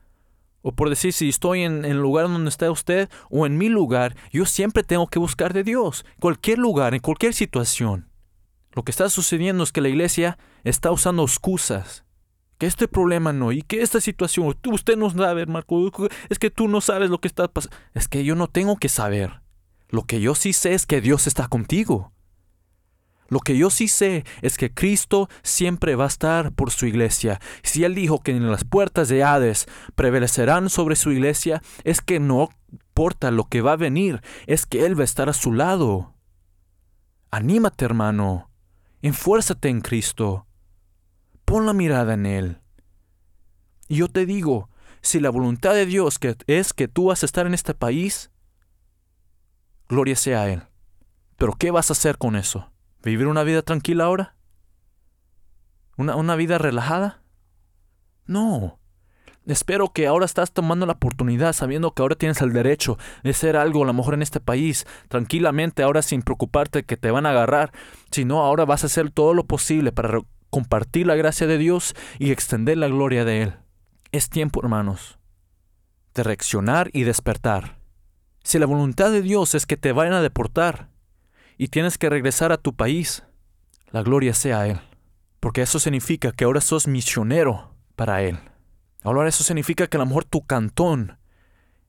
o 0.62 0.74
por 0.74 0.90
decir 0.90 1.14
si 1.14 1.30
estoy 1.30 1.62
en, 1.62 1.86
el 1.86 1.98
lugar 1.98 2.28
donde 2.28 2.50
está 2.50 2.70
usted, 2.70 3.10
o 3.30 3.46
en 3.46 3.58
mi 3.58 3.70
lugar, 3.70 4.18
yo 4.34 4.46
siempre 4.46 4.84
tengo 4.84 5.08
que 5.08 5.20
buscar 5.20 5.54
de 5.54 5.64
Dios, 5.64 6.06
cualquier 6.20 6.58
lugar, 6.58 6.94
en 6.94 7.00
cualquier 7.00 7.34
situación. 7.34 8.10
Lo 8.74 8.84
que 8.84 8.92
está 8.92 9.08
sucediendo 9.10 9.64
es 9.64 9.72
que 9.72 9.82
la 9.82 9.90
iglesia 9.90 10.38
está 10.66 10.92
usando 10.92 11.24
excusas 11.24 12.04
que 12.58 12.66
este 12.66 12.88
problema 12.88 13.34
no, 13.34 13.52
y 13.52 13.62
que 13.62 13.82
esta 13.82 14.02
situación, 14.02 14.56
usted 14.66 14.98
no 14.98 15.10
sabe, 15.10 15.46
Marco, 15.46 15.92
es 16.30 16.40
que 16.40 16.50
tú 16.50 16.68
no 16.68 16.82
sabes 16.82 17.10
lo 17.10 17.20
que 17.20 17.28
está 17.28 17.48
pasando. 17.48 17.76
Es 17.94 18.08
que 18.08 18.24
yo 18.24 18.36
no 18.36 18.48
tengo 18.48 18.78
que 18.78 18.90
saber. 18.90 19.42
Lo 19.90 20.04
que 20.04 20.20
yo 20.20 20.36
sí 20.36 20.54
sé 20.54 20.74
es 20.74 20.86
que 20.86 21.00
Dios 21.02 21.28
está 21.28 21.48
contigo. 21.48 22.12
Lo 23.30 23.40
que 23.40 23.58
yo 23.58 23.70
sí 23.70 23.88
sé 23.88 24.24
es 24.42 24.58
que 24.58 24.74
Cristo 24.74 25.30
siempre 25.44 25.96
va 25.96 26.06
a 26.06 26.08
estar 26.08 26.54
por 26.54 26.72
su 26.72 26.86
iglesia. 26.86 27.40
Si 27.62 27.84
Él 27.84 27.94
dijo 27.94 28.22
que 28.22 28.32
en 28.32 28.50
las 28.50 28.64
puertas 28.64 29.10
de 29.10 29.24
Hades 29.24 29.68
prevalecerán 29.96 30.70
sobre 30.70 30.96
su 30.96 31.12
iglesia, 31.12 31.62
es 31.84 32.02
que 32.02 32.20
no 32.20 32.50
importa 32.72 33.32
lo 33.32 33.46
que 33.46 33.62
va 33.62 33.74
a 33.74 33.78
venir, 33.78 34.22
es 34.48 34.66
que 34.66 34.86
Él 34.86 34.98
va 34.98 35.02
a 35.02 35.06
estar 35.06 35.30
a 35.30 35.34
su 35.34 35.54
lado. 35.54 36.16
Anímate, 37.30 37.86
hermano. 37.86 38.50
Enfuérzate 39.02 39.70
en 39.70 39.82
Cristo. 39.82 40.47
Pon 41.48 41.66
la 41.66 41.72
mirada 41.72 42.14
en 42.16 42.26
Él. 42.26 42.58
Y 43.88 43.96
yo 43.96 44.10
te 44.10 44.26
digo, 44.26 44.70
si 45.02 45.22
la 45.22 45.30
voluntad 45.30 45.74
de 45.74 45.86
Dios 45.86 46.20
es 46.46 46.74
que 46.74 46.90
tú 46.90 47.06
vas 47.06 47.24
a 47.24 47.26
estar 47.26 47.48
en 47.48 47.54
este 47.54 47.74
país, 47.74 48.32
gloria 49.88 50.18
sea 50.18 50.42
a 50.42 50.50
Él. 50.50 50.64
Pero 51.38 51.54
¿qué 51.54 51.72
vas 51.72 51.90
a 51.90 51.94
hacer 51.94 52.18
con 52.18 52.36
eso? 52.36 52.70
¿Vivir 53.02 53.28
una 53.28 53.44
vida 53.44 53.62
tranquila 53.62 54.04
ahora? 54.04 54.36
¿Una, 55.96 56.18
una 56.18 56.36
vida 56.36 56.58
relajada? 56.58 57.24
No. 58.26 58.82
Espero 59.46 59.94
que 59.94 60.06
ahora 60.06 60.26
estás 60.26 60.52
tomando 60.52 60.86
la 60.86 60.94
oportunidad 60.94 61.54
sabiendo 61.54 61.94
que 61.94 62.02
ahora 62.02 62.18
tienes 62.18 62.42
el 62.42 62.52
derecho 62.52 62.98
de 63.24 63.30
hacer 63.30 63.56
algo 63.56 63.84
a 63.84 63.88
lo 63.88 63.94
mejor 63.94 64.16
en 64.16 64.22
este 64.22 64.42
país, 64.42 64.86
tranquilamente, 65.08 65.82
ahora 65.82 66.02
sin 66.02 66.24
preocuparte 66.24 66.84
que 66.84 66.98
te 66.98 67.10
van 67.10 67.26
a 67.26 67.30
agarrar, 67.30 67.72
sino 68.12 68.42
ahora 68.42 68.66
vas 68.66 68.84
a 68.84 68.88
hacer 68.88 69.12
todo 69.12 69.34
lo 69.34 69.46
posible 69.46 69.94
para 69.94 70.10
compartir 70.50 71.08
la 71.08 71.16
gracia 71.16 71.48
de 71.48 71.58
Dios 71.58 71.96
y 72.20 72.32
extender 72.32 72.78
la 72.78 72.88
gloria 72.88 73.26
de 73.26 73.44
Él. 73.44 73.54
Es 74.12 74.30
tiempo, 74.30 74.62
hermanos, 74.62 75.20
de 76.14 76.24
reaccionar 76.24 76.90
y 76.94 77.04
despertar. 77.04 77.80
Si 78.44 78.60
la 78.60 78.66
voluntad 78.66 79.12
de 79.12 79.22
Dios 79.22 79.56
es 79.56 79.66
que 79.66 79.78
te 79.78 79.92
vayan 79.92 80.14
a 80.14 80.22
deportar 80.22 80.90
y 81.58 81.68
tienes 81.68 81.98
que 81.98 82.10
regresar 82.10 82.52
a 82.52 82.58
tu 82.58 82.74
país, 82.74 83.24
la 83.92 84.04
gloria 84.04 84.34
sea 84.34 84.62
a 84.62 84.68
Él. 84.68 84.80
Porque 85.40 85.62
eso 85.62 85.80
significa 85.80 86.32
que 86.32 86.46
ahora 86.46 86.62
sos 86.62 86.88
misionero 86.88 87.76
para 87.96 88.22
Él. 88.24 88.40
Ahora 89.04 89.28
eso 89.28 89.44
significa 89.44 89.88
que 89.88 89.98
a 89.98 90.00
lo 90.00 90.06
mejor 90.06 90.26
tu 90.26 90.46
cantón, 90.46 91.18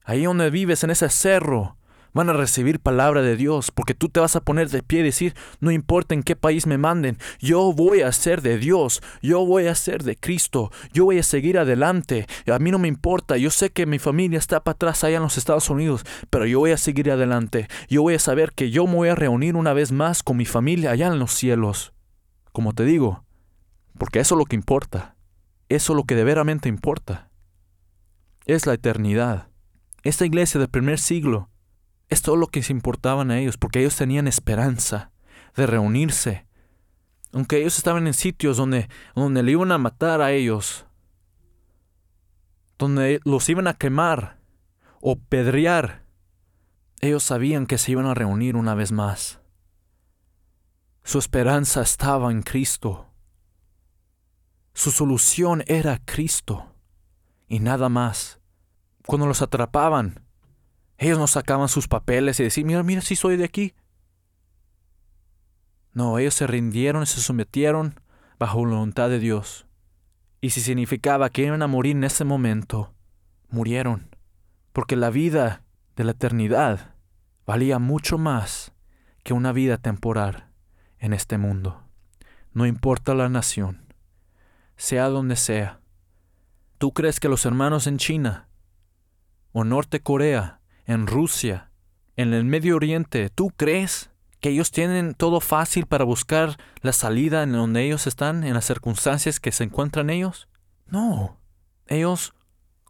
ahí 0.05 0.25
donde 0.25 0.51
vives, 0.51 0.85
en 0.85 0.91
ese 0.91 1.09
cerro, 1.09 1.77
van 2.13 2.31
a 2.31 2.33
recibir 2.33 2.81
palabra 2.81 3.23
de 3.23 3.37
Dios, 3.37 3.71
porque 3.71 3.95
tú 3.95 4.09
te 4.09 4.21
vas 4.21 4.37
a 4.37 4.41
poner 4.41 4.69
de 4.71 4.83
pie 4.83 5.01
y 5.01 5.05
decir, 5.05 5.35
no 5.61 5.71
importa 5.71 6.15
en 6.15 6.23
qué 6.23 6.37
país 6.37 6.67
me 6.67 6.79
manden, 6.79 7.19
yo 7.39 7.73
voy 7.73 8.03
a 8.03 8.13
ser 8.13 8.43
de 8.43 8.59
Dios, 8.59 9.03
yo 9.23 9.45
voy 9.45 9.67
a 9.67 9.75
ser 9.75 10.03
de 10.03 10.17
Cristo, 10.17 10.71
yo 10.93 11.05
voy 11.05 11.19
a 11.19 11.23
seguir 11.23 11.59
adelante, 11.59 12.27
a 12.47 12.59
mí 12.59 12.71
no 12.71 12.79
me 12.79 12.89
importa, 12.89 13.37
yo 13.37 13.51
sé 13.51 13.71
que 13.71 13.87
mi 13.87 13.99
familia 13.99 14.39
está 14.39 14.63
para 14.63 14.75
atrás 14.75 15.05
allá 15.05 15.17
en 15.17 15.23
los 15.23 15.39
Estados 15.39 15.71
Unidos, 15.71 16.05
pero 16.31 16.47
yo 16.47 16.59
voy 16.59 16.73
a 16.73 16.77
seguir 16.77 17.11
adelante, 17.11 17.69
yo 17.89 18.03
voy 18.03 18.15
a 18.15 18.19
saber 18.19 18.53
que 18.53 18.71
yo 18.71 18.87
me 18.87 18.95
voy 18.95 19.09
a 19.09 19.15
reunir 19.15 19.57
una 19.57 19.73
vez 19.73 19.93
más 19.93 20.23
con 20.23 20.37
mi 20.37 20.45
familia 20.45 20.91
allá 20.91 21.09
en 21.09 21.19
los 21.19 21.33
cielos. 21.33 21.93
Como 22.53 22.73
te 22.73 22.85
digo, 22.85 23.25
porque 23.99 24.21
eso 24.21 24.35
es 24.35 24.39
lo 24.39 24.45
que 24.45 24.57
importa, 24.57 25.17
eso 25.69 25.93
es 25.93 25.97
lo 25.97 26.05
que 26.05 26.15
de 26.15 26.25
veramente 26.25 26.69
importa, 26.69 27.31
es 28.47 28.67
la 28.67 28.75
eternidad. 28.75 29.49
Esta 30.03 30.25
iglesia 30.25 30.59
del 30.59 30.71
primer 30.71 30.99
siglo 30.99 31.51
es 32.09 32.23
todo 32.23 32.37
lo 32.37 32.47
que 32.47 32.63
se 32.63 32.73
importaban 32.73 33.31
a 33.31 33.39
ellos, 33.39 33.57
porque 33.57 33.81
ellos 33.81 33.97
tenían 33.97 34.29
esperanza 34.29 35.11
de 35.57 35.67
reunirse. 35.67 36.47
Aunque 37.33 37.59
ellos 37.59 37.77
estaban 37.77 38.07
en 38.07 38.15
sitios 38.15 38.57
donde, 38.57 38.89
donde 39.15 39.43
le 39.43 39.53
iban 39.53 39.73
a 39.73 39.79
matar 39.79 40.23
a 40.23 40.33
ellos, 40.33 40.87
donde 42.79 43.21
los 43.25 43.49
iban 43.49 43.67
a 43.67 43.75
quemar 43.75 44.39
o 45.01 45.19
pedrear, 45.19 46.05
ellos 47.01 47.23
sabían 47.23 47.67
que 47.67 47.79
se 47.79 47.93
iban 47.93 48.07
a 48.07 48.15
reunir 48.15 48.57
una 48.57 48.75
vez 48.75 48.93
más. 48.93 49.41
Su 51.05 51.19
esperanza 51.19 51.83
estaba 51.83 52.31
en 52.31 52.43
Cristo. 52.43 53.07
Su 54.75 54.91
solución 54.91 55.65
era 55.67 56.01
Cristo 56.05 56.75
y 57.49 57.61
nada 57.61 57.89
más. 57.89 58.41
Cuando 59.07 59.27
los 59.27 59.43
atrapaban, 59.43 60.28
ellos 60.99 61.19
no 61.19 61.29
sacaban 61.29 61.69
sus 61.69 61.87
papeles 61.87 62.41
y 62.41 62.43
decían, 62.43 62.67
mira, 62.67 62.83
mira, 62.83 63.01
si 63.01 63.15
soy 63.15 63.37
de 63.37 63.45
aquí. 63.45 63.75
No, 65.93 66.19
ellos 66.19 66.35
se 66.35 66.49
rindieron 66.49 67.05
y 67.05 67.07
se 67.07 67.21
sometieron 67.21 68.01
bajo 68.39 68.65
la 68.67 68.75
voluntad 68.75 69.09
de 69.09 69.21
Dios. 69.21 69.67
Y 70.41 70.51
si 70.51 70.61
significaba 70.61 71.31
que 71.31 71.43
iban 71.43 71.63
a 71.63 71.69
morir 71.69 71.97
en 71.97 72.05
ese 72.05 72.25
momento, 72.25 72.95
murieron. 73.49 74.15
Porque 74.73 74.97
la 74.97 75.11
vida 75.11 75.63
de 75.95 76.05
la 76.05 76.13
eternidad 76.13 76.95
valía 77.47 77.79
mucho 77.79 78.19
más 78.19 78.73
que 79.23 79.35
una 79.35 79.53
vida 79.53 79.79
temporal 79.79 80.49
en 80.99 81.13
este 81.13 81.39
mundo. 81.39 81.83
No 82.53 82.67
importa 82.67 83.15
la 83.15 83.29
nación, 83.29 83.95
sea 84.77 85.09
donde 85.09 85.37
sea. 85.37 85.81
¿Tú 86.79 86.93
crees 86.93 87.21
que 87.21 87.29
los 87.29 87.45
hermanos 87.47 87.87
en 87.87 87.99
China 87.99 88.49
o 89.53 89.65
Norte 89.65 90.01
Corea 90.01 90.58
en 90.89 91.07
Rusia, 91.07 91.71
en 92.17 92.33
el 92.33 92.45
Medio 92.47 92.75
Oriente, 92.75 93.29
¿tú 93.29 93.51
crees 93.51 94.11
que 94.41 94.49
ellos 94.49 94.71
tienen 94.71 95.15
todo 95.15 95.41
fácil 95.41 95.87
para 95.87 96.05
buscar 96.05 96.59
la 96.81 96.95
salida 96.95 97.43
en 97.43 97.53
donde 97.53 97.85
ellos 97.85 98.07
están, 98.07 98.43
en 98.43 98.55
las 98.55 98.65
circunstancias 98.65 99.39
que 99.39 99.53
se 99.53 99.65
encuentran 99.65 100.09
ellos? 100.09 100.49
No, 100.87 101.39
ellos 101.89 102.33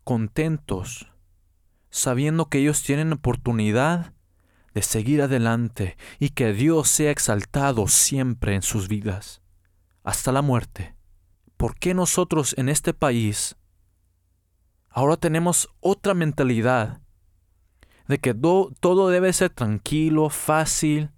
contentos, 0.05 1.11
sabiendo 1.91 2.49
que 2.49 2.59
ellos 2.59 2.85
tienen 2.85 3.13
oportunidad 3.13 4.13
de 4.75 4.83
seguir 4.83 5.21
adelante 5.21 5.97
y 6.21 6.31
que 6.31 6.53
Dios 6.53 6.89
sea 6.89 7.11
exaltado 7.11 7.89
siempre 7.89 8.55
en 8.55 8.63
sus 8.63 8.87
vidas, 8.87 9.43
hasta 10.05 10.31
la 10.31 10.41
muerte. 10.41 10.95
¿Por 11.57 11.75
qué 11.75 11.95
nosotros 11.95 12.55
en 12.59 12.69
este 12.69 12.95
país 12.95 13.57
ahora 14.89 15.17
tenemos 15.17 15.69
otra 15.81 16.15
mentalidad 16.15 17.01
de 18.09 18.19
que 18.19 18.35
todo 18.35 19.09
debe 19.11 19.33
ser 19.33 19.51
tranquilo, 19.51 20.31
fácil, 20.31 21.11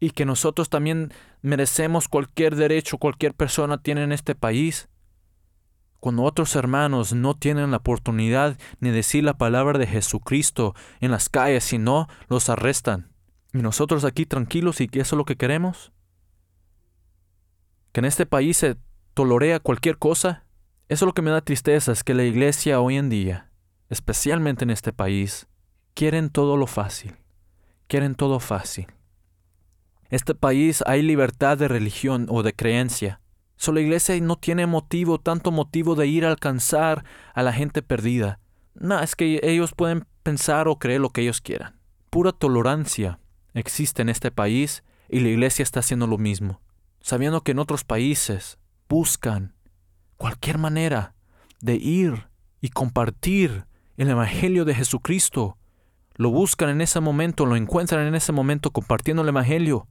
y 0.00 0.10
que 0.10 0.24
nosotros 0.24 0.68
también 0.68 1.12
merecemos 1.42 2.08
cualquier 2.08 2.56
derecho 2.56 2.98
cualquier 2.98 3.34
persona 3.34 3.82
tiene 3.82 4.02
en 4.02 4.12
este 4.12 4.34
país. 4.34 4.88
Cuando 6.00 6.22
otros 6.22 6.56
hermanos 6.56 7.12
no 7.12 7.34
tienen 7.36 7.70
la 7.70 7.76
oportunidad 7.76 8.58
ni 8.80 8.90
decir 8.90 9.22
la 9.22 9.36
palabra 9.36 9.78
de 9.78 9.86
Jesucristo 9.86 10.74
en 11.00 11.10
las 11.10 11.28
calles, 11.28 11.64
sino 11.64 12.08
los 12.28 12.48
arrestan. 12.48 13.12
Y 13.52 13.58
nosotros 13.58 14.04
aquí 14.04 14.24
tranquilos 14.24 14.80
y 14.80 14.88
que 14.88 15.00
eso 15.00 15.14
es 15.14 15.18
lo 15.18 15.26
que 15.26 15.36
queremos. 15.36 15.92
Que 17.92 18.00
en 18.00 18.06
este 18.06 18.24
país 18.24 18.56
se 18.56 18.76
tolorea 19.12 19.60
cualquier 19.60 19.98
cosa. 19.98 20.46
Eso 20.88 21.04
es 21.04 21.06
lo 21.06 21.12
que 21.12 21.22
me 21.22 21.30
da 21.30 21.42
tristeza, 21.42 21.92
es 21.92 22.02
que 22.02 22.14
la 22.14 22.24
iglesia 22.24 22.80
hoy 22.80 22.96
en 22.96 23.10
día 23.10 23.49
especialmente 23.90 24.64
en 24.64 24.70
este 24.70 24.92
país, 24.92 25.48
quieren 25.94 26.30
todo 26.30 26.56
lo 26.56 26.66
fácil, 26.66 27.16
quieren 27.88 28.14
todo 28.14 28.40
fácil. 28.40 28.86
Este 30.08 30.34
país 30.34 30.82
hay 30.86 31.02
libertad 31.02 31.58
de 31.58 31.68
religión 31.68 32.26
o 32.30 32.42
de 32.42 32.52
creencia. 32.52 33.20
Solo 33.56 33.76
la 33.76 33.82
iglesia 33.82 34.18
no 34.20 34.36
tiene 34.36 34.66
motivo, 34.66 35.20
tanto 35.20 35.52
motivo 35.52 35.94
de 35.94 36.06
ir 36.06 36.24
a 36.24 36.30
alcanzar 36.30 37.04
a 37.34 37.42
la 37.42 37.52
gente 37.52 37.82
perdida. 37.82 38.40
No, 38.74 38.98
es 39.00 39.14
que 39.14 39.40
ellos 39.42 39.72
pueden 39.76 40.06
pensar 40.22 40.68
o 40.68 40.78
creer 40.78 41.00
lo 41.00 41.10
que 41.10 41.22
ellos 41.22 41.40
quieran. 41.40 41.78
Pura 42.08 42.32
tolerancia 42.32 43.20
existe 43.54 44.02
en 44.02 44.08
este 44.08 44.30
país 44.30 44.82
y 45.08 45.20
la 45.20 45.28
iglesia 45.28 45.62
está 45.62 45.80
haciendo 45.80 46.06
lo 46.06 46.18
mismo, 46.18 46.60
sabiendo 47.00 47.42
que 47.42 47.52
en 47.52 47.58
otros 47.58 47.84
países 47.84 48.58
buscan 48.88 49.54
cualquier 50.16 50.58
manera 50.58 51.14
de 51.60 51.74
ir 51.74 52.28
y 52.60 52.70
compartir 52.70 53.66
el 54.00 54.08
Evangelio 54.08 54.64
de 54.64 54.74
Jesucristo. 54.74 55.58
Lo 56.14 56.30
buscan 56.30 56.70
en 56.70 56.80
ese 56.80 57.00
momento, 57.00 57.44
lo 57.44 57.54
encuentran 57.54 58.06
en 58.06 58.14
ese 58.14 58.32
momento 58.32 58.70
compartiendo 58.70 59.22
el 59.22 59.28
Evangelio 59.28 59.88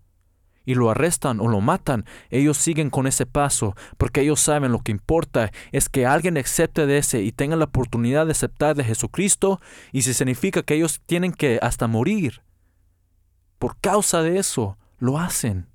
y 0.65 0.73
lo 0.73 0.89
arrestan 0.89 1.39
o 1.39 1.47
lo 1.47 1.61
matan, 1.61 2.05
ellos 2.31 2.57
siguen 2.57 2.89
con 2.89 3.05
ese 3.05 3.27
paso, 3.27 3.75
porque 3.97 4.21
ellos 4.21 4.39
saben 4.39 4.71
lo 4.71 4.79
que 4.79 4.91
importa 4.91 5.51
es 5.71 5.89
que 5.89 6.07
alguien 6.07 6.37
acepte 6.37 6.87
de 6.87 6.97
ese 6.97 7.21
y 7.21 7.31
tenga 7.31 7.55
la 7.55 7.65
oportunidad 7.65 8.25
de 8.25 8.31
aceptar 8.31 8.75
de 8.75 8.83
Jesucristo, 8.83 9.61
y 9.91 10.01
si 10.01 10.15
significa 10.15 10.63
que 10.63 10.73
ellos 10.73 11.01
tienen 11.05 11.31
que 11.31 11.59
hasta 11.61 11.87
morir. 11.87 12.41
Por 13.59 13.79
causa 13.79 14.23
de 14.23 14.39
eso, 14.39 14.77
lo 14.97 15.19
hacen. 15.19 15.69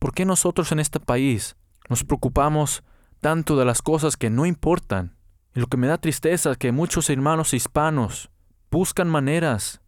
¿Por 0.00 0.12
qué 0.12 0.24
nosotros 0.24 0.72
en 0.72 0.80
este 0.80 0.98
país 0.98 1.56
nos 1.88 2.02
preocupamos 2.02 2.82
tanto 3.20 3.56
de 3.56 3.64
las 3.64 3.80
cosas 3.80 4.16
que 4.16 4.28
no 4.28 4.44
importan? 4.44 5.19
Y 5.54 5.60
lo 5.60 5.66
que 5.66 5.76
me 5.76 5.86
da 5.86 5.98
tristeza 5.98 6.52
es 6.52 6.58
que 6.58 6.72
muchos 6.72 7.10
hermanos 7.10 7.54
hispanos 7.54 8.30
buscan 8.70 9.08
maneras 9.08 9.80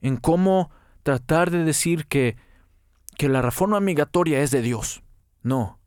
en 0.00 0.16
cómo 0.16 0.70
tratar 1.02 1.50
de 1.50 1.64
decir 1.64 2.06
que, 2.06 2.36
que 3.16 3.28
la 3.28 3.42
reforma 3.42 3.80
migratoria 3.80 4.40
es 4.40 4.50
de 4.50 4.62
Dios. 4.62 5.02
No, 5.42 5.80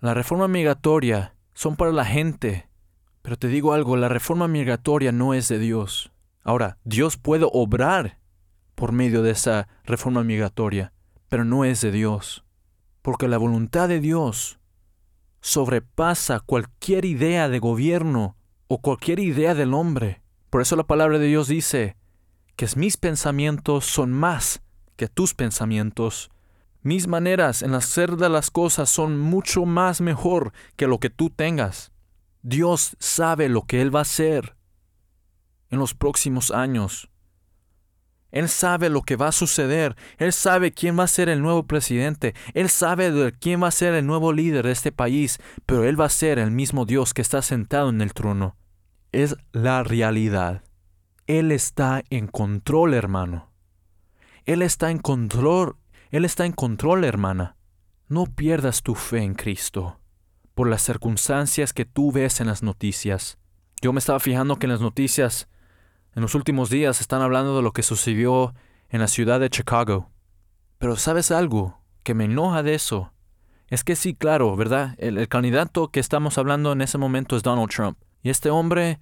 la 0.00 0.14
reforma 0.14 0.48
migratoria 0.48 1.36
son 1.54 1.76
para 1.76 1.92
la 1.92 2.04
gente. 2.04 2.68
Pero 3.22 3.36
te 3.36 3.46
digo 3.46 3.72
algo, 3.72 3.96
la 3.96 4.08
reforma 4.08 4.48
migratoria 4.48 5.12
no 5.12 5.34
es 5.34 5.48
de 5.48 5.60
Dios. 5.60 6.12
Ahora, 6.42 6.78
Dios 6.82 7.16
puede 7.16 7.46
obrar 7.52 8.18
por 8.74 8.90
medio 8.90 9.22
de 9.22 9.30
esa 9.30 9.68
reforma 9.84 10.24
migratoria, 10.24 10.92
pero 11.28 11.44
no 11.44 11.64
es 11.64 11.80
de 11.80 11.92
Dios. 11.92 12.44
Porque 13.00 13.28
la 13.28 13.38
voluntad 13.38 13.88
de 13.88 14.00
Dios 14.00 14.58
sobrepasa 15.42 16.40
cualquier 16.40 17.04
idea 17.04 17.50
de 17.50 17.58
gobierno 17.58 18.36
o 18.68 18.80
cualquier 18.80 19.18
idea 19.18 19.54
del 19.54 19.74
hombre. 19.74 20.22
Por 20.48 20.62
eso 20.62 20.76
la 20.76 20.84
palabra 20.84 21.18
de 21.18 21.26
Dios 21.26 21.48
dice 21.48 21.96
que 22.56 22.66
mis 22.76 22.96
pensamientos 22.96 23.84
son 23.84 24.12
más 24.12 24.62
que 24.96 25.08
tus 25.08 25.34
pensamientos. 25.34 26.30
Mis 26.80 27.06
maneras 27.08 27.62
en 27.62 27.74
hacer 27.74 28.16
de 28.16 28.28
las 28.28 28.50
cosas 28.50 28.88
son 28.88 29.18
mucho 29.18 29.66
más 29.66 30.00
mejor 30.00 30.52
que 30.76 30.86
lo 30.86 30.98
que 30.98 31.10
tú 31.10 31.28
tengas. 31.28 31.92
Dios 32.42 32.96
sabe 32.98 33.48
lo 33.48 33.62
que 33.62 33.82
Él 33.82 33.94
va 33.94 34.00
a 34.00 34.02
hacer 34.02 34.56
en 35.70 35.78
los 35.78 35.94
próximos 35.94 36.50
años. 36.50 37.11
Él 38.32 38.48
sabe 38.48 38.88
lo 38.88 39.02
que 39.02 39.16
va 39.16 39.28
a 39.28 39.32
suceder. 39.32 39.94
Él 40.18 40.32
sabe 40.32 40.72
quién 40.72 40.98
va 40.98 41.04
a 41.04 41.08
ser 41.08 41.28
el 41.28 41.42
nuevo 41.42 41.66
presidente. 41.66 42.34
Él 42.54 42.70
sabe 42.70 43.12
de 43.12 43.32
quién 43.32 43.62
va 43.62 43.68
a 43.68 43.70
ser 43.70 43.94
el 43.94 44.06
nuevo 44.06 44.32
líder 44.32 44.66
de 44.66 44.72
este 44.72 44.90
país. 44.90 45.38
Pero 45.66 45.84
Él 45.84 46.00
va 46.00 46.06
a 46.06 46.10
ser 46.10 46.38
el 46.38 46.50
mismo 46.50 46.86
Dios 46.86 47.14
que 47.14 47.22
está 47.22 47.42
sentado 47.42 47.90
en 47.90 48.00
el 48.00 48.14
trono. 48.14 48.56
Es 49.12 49.36
la 49.52 49.84
realidad. 49.84 50.64
Él 51.26 51.52
está 51.52 52.02
en 52.10 52.26
control, 52.26 52.94
hermano. 52.94 53.52
Él 54.46 54.62
está 54.62 54.90
en 54.90 54.98
control. 54.98 55.76
Él 56.10 56.24
está 56.24 56.46
en 56.46 56.52
control, 56.52 57.04
hermana. 57.04 57.56
No 58.08 58.24
pierdas 58.24 58.82
tu 58.82 58.94
fe 58.94 59.18
en 59.18 59.34
Cristo 59.34 59.98
por 60.54 60.68
las 60.68 60.82
circunstancias 60.82 61.72
que 61.72 61.84
tú 61.84 62.12
ves 62.12 62.40
en 62.40 62.46
las 62.46 62.62
noticias. 62.62 63.38
Yo 63.80 63.92
me 63.92 63.98
estaba 63.98 64.20
fijando 64.20 64.58
que 64.58 64.66
en 64.66 64.72
las 64.72 64.80
noticias 64.80 65.48
en 66.14 66.22
los 66.22 66.34
últimos 66.34 66.70
días 66.70 67.00
están 67.00 67.22
hablando 67.22 67.56
de 67.56 67.62
lo 67.62 67.72
que 67.72 67.82
sucedió 67.82 68.54
en 68.90 69.00
la 69.00 69.08
ciudad 69.08 69.40
de 69.40 69.50
Chicago. 69.50 70.10
Pero 70.78 70.96
¿sabes 70.96 71.30
algo 71.30 71.78
que 72.02 72.14
me 72.14 72.24
enoja 72.24 72.62
de 72.62 72.74
eso? 72.74 73.12
Es 73.68 73.84
que 73.84 73.96
sí, 73.96 74.14
claro, 74.14 74.54
¿verdad? 74.54 74.94
El, 74.98 75.26
candidato 75.28 75.88
que 75.88 76.00
estamos 76.00 76.36
hablando 76.36 76.72
en 76.72 76.82
ese 76.82 76.98
momento 76.98 77.36
es 77.36 77.42
Donald 77.42 77.70
Trump. 77.70 77.96
Y 78.22 78.28
este 78.28 78.50
hombre 78.50 79.00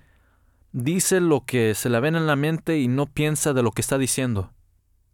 dice 0.70 1.20
lo 1.20 1.44
que 1.44 1.74
se 1.74 1.90
le 1.90 1.98
ven 1.98 2.14
en 2.14 2.28
la 2.28 2.36
mente 2.36 2.78
y 2.78 2.86
no 2.86 3.06
piensa 3.06 3.52
de 3.52 3.64
lo 3.64 3.72
que 3.72 3.80
está 3.80 3.98
diciendo. 3.98 4.52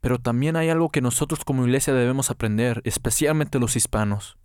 Pero 0.03 0.19
también 0.19 0.57
hay 0.57 0.69
algo 0.69 0.91
que 0.91 1.01
nosotros 1.01 1.43
como 1.45 1.65
iglesia 1.65 1.95
debemos 1.95 2.31
aprender, 2.31 2.83
especialmente 2.85 3.59
los 3.59 3.77
hispanos. 3.77 4.37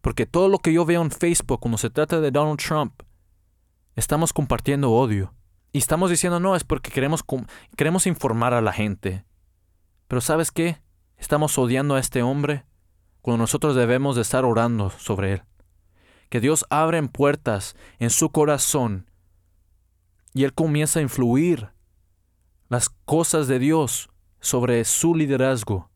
Porque 0.00 0.26
todo 0.26 0.48
lo 0.48 0.58
que 0.58 0.72
yo 0.72 0.84
veo 0.84 1.00
en 1.00 1.12
Facebook 1.12 1.60
cuando 1.60 1.78
se 1.78 1.90
trata 1.90 2.20
de 2.20 2.32
Donald 2.32 2.58
Trump, 2.58 3.02
estamos 3.94 4.32
compartiendo 4.32 4.90
odio. 4.90 5.32
Y 5.72 5.78
estamos 5.78 6.10
diciendo, 6.10 6.38
no, 6.38 6.54
es 6.54 6.64
porque 6.64 6.90
queremos, 6.90 7.24
queremos 7.76 8.06
informar 8.06 8.52
a 8.52 8.60
la 8.60 8.72
gente. 8.72 9.24
Pero 10.06 10.20
¿sabes 10.20 10.50
qué? 10.50 10.82
Estamos 11.16 11.56
odiando 11.56 11.94
a 11.94 12.00
este 12.00 12.22
hombre 12.22 12.66
cuando 13.22 13.42
nosotros 13.42 13.74
debemos 13.74 14.16
de 14.16 14.22
estar 14.22 14.44
orando 14.44 14.90
sobre 14.90 15.32
él. 15.32 15.42
Que 16.28 16.40
Dios 16.40 16.66
abre 16.68 17.02
puertas 17.08 17.76
en 17.98 18.10
su 18.10 18.30
corazón 18.30 19.10
y 20.34 20.44
él 20.44 20.52
comienza 20.52 20.98
a 20.98 21.02
influir 21.02 21.70
las 22.68 22.88
cosas 22.88 23.48
de 23.48 23.58
Dios 23.58 24.10
sobre 24.40 24.84
su 24.84 25.14
liderazgo. 25.14 25.90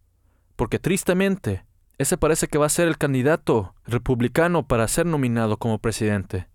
Porque 0.57 0.79
tristemente, 0.79 1.67
ese 1.99 2.17
parece 2.17 2.49
que 2.49 2.59
va 2.59 2.67
a 2.67 2.71
ser 2.71 2.89
el 2.89 2.99
candidato 2.99 3.75
republicano 3.85 4.67
para 4.67 4.89
ser 4.89 5.07
nominado 5.07 5.59
como 5.59 5.79
presidente. 5.79 6.49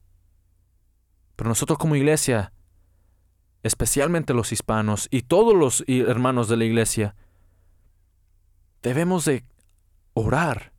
Pero 1.36 1.50
nosotros 1.50 1.78
como 1.78 1.96
iglesia, 1.96 2.54
especialmente 3.63 4.34
los 4.34 4.52
hispanos 4.52 5.08
y 5.12 5.24
todos 5.24 5.56
los 5.56 5.84
hermanos 5.88 6.47
de 6.47 6.58
la 6.58 6.65
iglesia, 6.65 7.15
debemos 8.82 9.26
de 9.26 9.45
orar, 10.13 10.74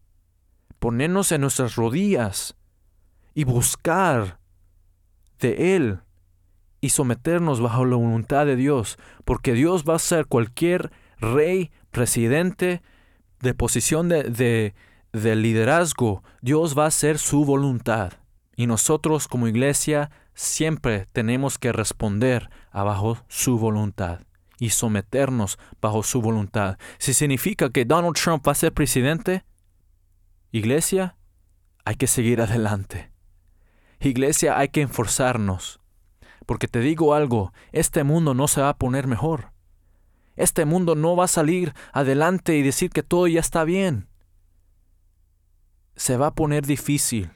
ponernos 0.78 1.32
en 1.32 1.40
nuestras 1.42 1.76
rodillas 1.76 2.56
y 3.34 3.44
buscar 3.44 4.38
de 5.38 5.76
Él 5.76 6.00
y 6.80 6.90
someternos 6.90 7.60
bajo 7.60 7.84
la 7.84 7.96
voluntad 7.96 8.44
de 8.44 8.56
Dios, 8.56 8.98
porque 9.24 9.52
Dios 9.52 9.84
va 9.88 9.94
a 9.94 10.00
ser 10.00 10.26
cualquier 10.26 10.90
rey, 11.18 11.70
presidente, 11.90 12.82
de 13.40 13.54
posición 13.54 14.08
de, 14.08 14.74
de, 15.12 15.36
liderazgo, 15.36 16.22
Dios 16.40 16.76
va 16.78 16.84
a 16.84 16.88
hacer 16.88 17.18
su 17.18 17.44
voluntad. 17.44 18.14
Y 18.56 18.66
nosotros 18.66 19.28
como 19.28 19.48
iglesia 19.48 20.10
siempre 20.34 21.06
tenemos 21.12 21.58
que 21.58 21.72
responder 21.72 22.50
bajo 22.72 23.18
su 23.28 23.58
voluntad 23.58 24.20
y 24.58 24.70
someternos 24.70 25.58
bajo 25.80 26.02
su 26.02 26.22
voluntad. 26.22 26.78
Si 26.98 27.14
significa 27.14 27.70
que 27.70 27.84
Donald 27.84 28.14
Trump 28.14 28.46
va 28.46 28.52
a 28.52 28.56
ser 28.56 28.72
presidente, 28.72 29.44
iglesia, 30.52 31.16
hay 31.84 31.96
que 31.96 32.06
seguir 32.06 32.40
adelante. 32.40 33.10
Iglesia, 34.00 34.58
hay 34.58 34.68
que 34.68 34.82
enforzarnos. 34.82 35.80
Porque 36.46 36.68
te 36.68 36.80
digo 36.80 37.14
algo, 37.14 37.52
este 37.72 38.04
mundo 38.04 38.34
no 38.34 38.48
se 38.48 38.60
va 38.60 38.70
a 38.70 38.76
poner 38.76 39.06
mejor. 39.06 39.52
Este 40.36 40.64
mundo 40.64 40.94
no 40.94 41.14
va 41.14 41.24
a 41.24 41.28
salir 41.28 41.74
adelante 41.92 42.56
y 42.56 42.62
decir 42.62 42.90
que 42.90 43.02
todo 43.02 43.26
ya 43.26 43.40
está 43.40 43.64
bien. 43.64 44.08
Se 45.94 46.16
va 46.16 46.28
a 46.28 46.34
poner 46.34 46.66
difícil. 46.66 47.30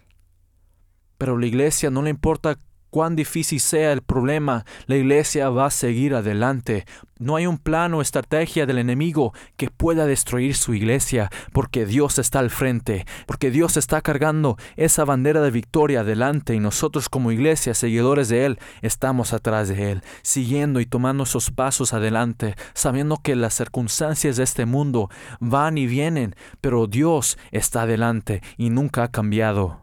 Pero 1.18 1.38
la 1.38 1.46
iglesia 1.46 1.90
no 1.90 2.02
le 2.02 2.10
importa 2.10 2.58
cuán 2.96 3.14
difícil 3.14 3.60
sea 3.60 3.92
el 3.92 4.00
problema, 4.00 4.64
la 4.86 4.96
iglesia 4.96 5.50
va 5.50 5.66
a 5.66 5.70
seguir 5.70 6.14
adelante. 6.14 6.86
No 7.18 7.36
hay 7.36 7.46
un 7.46 7.58
plan 7.58 7.92
o 7.92 8.00
estrategia 8.00 8.64
del 8.64 8.78
enemigo 8.78 9.34
que 9.58 9.68
pueda 9.68 10.06
destruir 10.06 10.54
su 10.54 10.72
iglesia, 10.72 11.28
porque 11.52 11.84
Dios 11.84 12.18
está 12.18 12.38
al 12.38 12.48
frente, 12.48 13.04
porque 13.26 13.50
Dios 13.50 13.76
está 13.76 14.00
cargando 14.00 14.56
esa 14.76 15.04
bandera 15.04 15.42
de 15.42 15.50
victoria 15.50 16.00
adelante 16.00 16.54
y 16.54 16.58
nosotros 16.58 17.10
como 17.10 17.32
iglesia, 17.32 17.74
seguidores 17.74 18.30
de 18.30 18.46
Él, 18.46 18.58
estamos 18.80 19.34
atrás 19.34 19.68
de 19.68 19.92
Él, 19.92 20.02
siguiendo 20.22 20.80
y 20.80 20.86
tomando 20.86 21.24
esos 21.24 21.50
pasos 21.50 21.92
adelante, 21.92 22.54
sabiendo 22.72 23.18
que 23.18 23.36
las 23.36 23.52
circunstancias 23.52 24.38
de 24.38 24.44
este 24.44 24.64
mundo 24.64 25.10
van 25.38 25.76
y 25.76 25.86
vienen, 25.86 26.34
pero 26.62 26.86
Dios 26.86 27.36
está 27.50 27.82
adelante 27.82 28.40
y 28.56 28.70
nunca 28.70 29.02
ha 29.02 29.10
cambiado. 29.10 29.82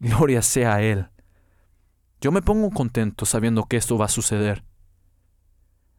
Gloria 0.00 0.42
sea 0.42 0.82
Él. 0.82 1.08
Yo 2.20 2.32
me 2.32 2.42
pongo 2.42 2.70
contento 2.70 3.26
sabiendo 3.26 3.64
que 3.64 3.76
esto 3.76 3.96
va 3.96 4.06
a 4.06 4.08
suceder. 4.08 4.64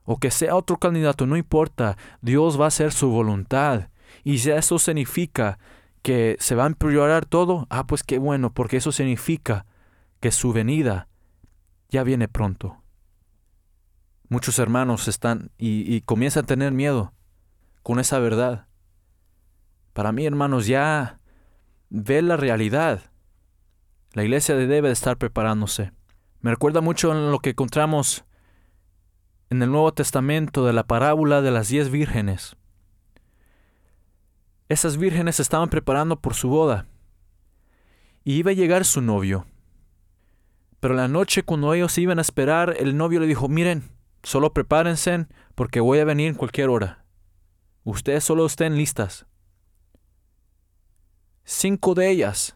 O 0.03 0.17
que 0.17 0.31
sea 0.31 0.55
otro 0.55 0.77
candidato, 0.77 1.25
no 1.25 1.37
importa, 1.37 1.97
Dios 2.21 2.59
va 2.59 2.65
a 2.65 2.69
hacer 2.69 2.91
su 2.91 3.09
voluntad. 3.09 3.89
Y 4.23 4.39
si 4.39 4.51
eso 4.51 4.79
significa 4.79 5.59
que 6.01 6.35
se 6.39 6.55
va 6.55 6.63
a 6.63 6.67
empeorar 6.67 7.25
todo, 7.25 7.67
ah, 7.69 7.85
pues 7.85 8.03
qué 8.03 8.17
bueno, 8.17 8.51
porque 8.51 8.77
eso 8.77 8.91
significa 8.91 9.65
que 10.19 10.31
su 10.31 10.51
venida 10.51 11.07
ya 11.89 12.03
viene 12.03 12.27
pronto. 12.27 12.81
Muchos 14.27 14.59
hermanos 14.59 15.07
están 15.07 15.51
y, 15.57 15.93
y 15.93 16.01
comienzan 16.01 16.43
a 16.43 16.47
tener 16.47 16.71
miedo 16.71 17.13
con 17.83 17.99
esa 17.99 18.19
verdad. 18.19 18.67
Para 19.93 20.11
mí, 20.11 20.25
hermanos, 20.25 20.67
ya 20.67 21.19
ve 21.89 22.21
la 22.21 22.37
realidad. 22.37 23.11
La 24.13 24.23
iglesia 24.23 24.55
debe 24.55 24.87
de 24.87 24.93
estar 24.93 25.17
preparándose. 25.17 25.91
Me 26.41 26.51
recuerda 26.51 26.79
mucho 26.81 27.11
en 27.11 27.31
lo 27.31 27.39
que 27.39 27.49
encontramos 27.49 28.23
en 29.49 29.61
el 29.61 29.71
Nuevo 29.71 29.93
Testamento 29.93 30.65
de 30.65 30.73
la 30.73 30.85
parábola 30.85 31.41
de 31.41 31.51
las 31.51 31.67
diez 31.67 31.89
vírgenes. 31.89 32.55
Esas 34.69 34.97
vírgenes 34.97 35.37
se 35.37 35.41
estaban 35.41 35.69
preparando 35.69 36.19
por 36.19 36.35
su 36.35 36.47
boda 36.47 36.85
y 38.23 38.35
iba 38.35 38.51
a 38.51 38.53
llegar 38.53 38.85
su 38.85 39.01
novio. 39.01 39.47
Pero 40.79 40.93
la 40.93 41.07
noche 41.07 41.43
cuando 41.43 41.73
ellos 41.73 41.97
iban 41.97 42.19
a 42.19 42.21
esperar, 42.21 42.75
el 42.79 42.95
novio 42.95 43.19
le 43.19 43.27
dijo, 43.27 43.49
miren, 43.49 43.91
solo 44.23 44.53
prepárense 44.53 45.27
porque 45.55 45.81
voy 45.81 45.99
a 45.99 46.05
venir 46.05 46.29
en 46.29 46.35
cualquier 46.35 46.69
hora. 46.69 47.03
Ustedes 47.83 48.23
solo 48.23 48.45
estén 48.45 48.77
listas. 48.77 49.25
Cinco 51.43 51.95
de 51.95 52.09
ellas, 52.11 52.55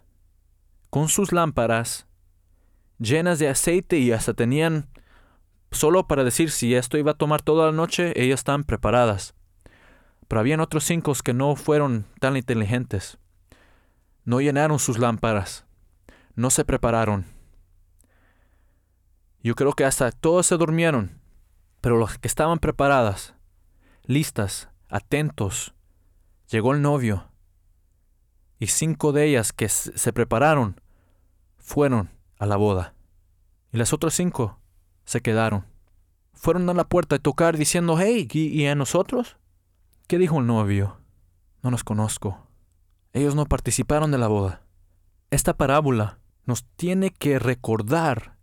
con 0.90 1.10
sus 1.10 1.34
lámparas, 1.34 2.08
llenas 3.04 3.38
de 3.40 3.50
aceite 3.50 3.98
y 3.98 4.12
hasta 4.12 4.34
tenían, 4.34 4.88
solo 5.72 6.08
para 6.08 6.24
decir 6.24 6.50
si 6.50 6.74
esto 6.76 6.98
iba 6.98 7.12
a 7.12 7.18
tomar 7.18 7.42
toda 7.42 7.68
la 7.68 7.72
noche, 7.72 8.14
ellas 8.16 8.40
están 8.40 8.64
preparadas. 8.64 9.36
Pero 10.28 10.40
habían 10.40 10.62
otros 10.62 10.84
cinco 10.86 11.14
que 11.24 11.34
no 11.34 11.56
fueron 11.56 12.06
tan 12.20 12.38
inteligentes. 12.38 13.18
No 14.26 14.40
llenaron 14.40 14.80
sus 14.80 14.98
lámparas. 14.98 15.66
No 16.36 16.50
se 16.50 16.66
prepararon. 16.66 17.26
Yo 19.44 19.56
creo 19.56 19.74
que 19.74 19.86
hasta 19.86 20.12
todos 20.12 20.48
se 20.48 20.58
durmieron. 20.58 21.20
Pero 21.82 21.98
los 21.98 22.18
que 22.18 22.30
estaban 22.30 22.60
preparadas, 22.60 23.36
listas, 24.06 24.70
atentos, 24.88 25.76
llegó 26.50 26.74
el 26.74 26.82
novio. 26.82 27.30
Y 28.58 28.68
cinco 28.68 29.12
de 29.12 29.26
ellas 29.26 29.52
que 29.52 29.68
se 29.68 30.14
prepararon 30.14 30.80
fueron 31.58 32.10
a 32.44 32.46
la 32.46 32.58
boda. 32.58 32.94
Y 33.72 33.78
las 33.78 33.94
otras 33.94 34.14
cinco 34.14 34.60
se 35.06 35.22
quedaron. 35.22 35.66
Fueron 36.34 36.70
a 36.70 36.74
la 36.74 36.84
puerta 36.84 37.16
a 37.16 37.20
tocar 37.20 37.58
diciendo, 37.58 37.98
hey, 38.00 38.28
¿y, 38.32 38.66
a 38.66 38.76
nosotros? 38.76 39.38
¿Qué 40.08 40.18
dijo 40.18 40.40
el 40.40 40.48
novio? 40.48 40.98
No 41.62 41.72
nos 41.72 41.84
conozco. 41.84 42.48
Ellos 43.14 43.36
no 43.36 43.46
participaron 43.46 44.12
de 44.12 44.18
la 44.18 44.28
boda. 44.28 44.62
Esta 45.32 45.56
parábola 45.56 46.20
nos 46.46 46.66
tiene 46.76 47.12
que 47.12 47.40
recordar 47.40 48.38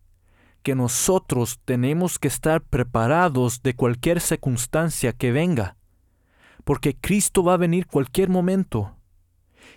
que 0.63 0.75
nosotros 0.75 1.61
tenemos 1.65 2.19
que 2.19 2.29
estar 2.29 2.63
preparados 2.63 3.63
de 3.63 3.75
cualquier 3.75 4.21
circunstancia 4.21 5.13
que 5.13 5.33
venga, 5.33 5.77
porque 6.65 6.97
Cristo 6.97 7.43
va 7.43 7.55
a 7.55 7.59
venir 7.59 7.87
cualquier 7.87 8.29
momento. 8.29 8.97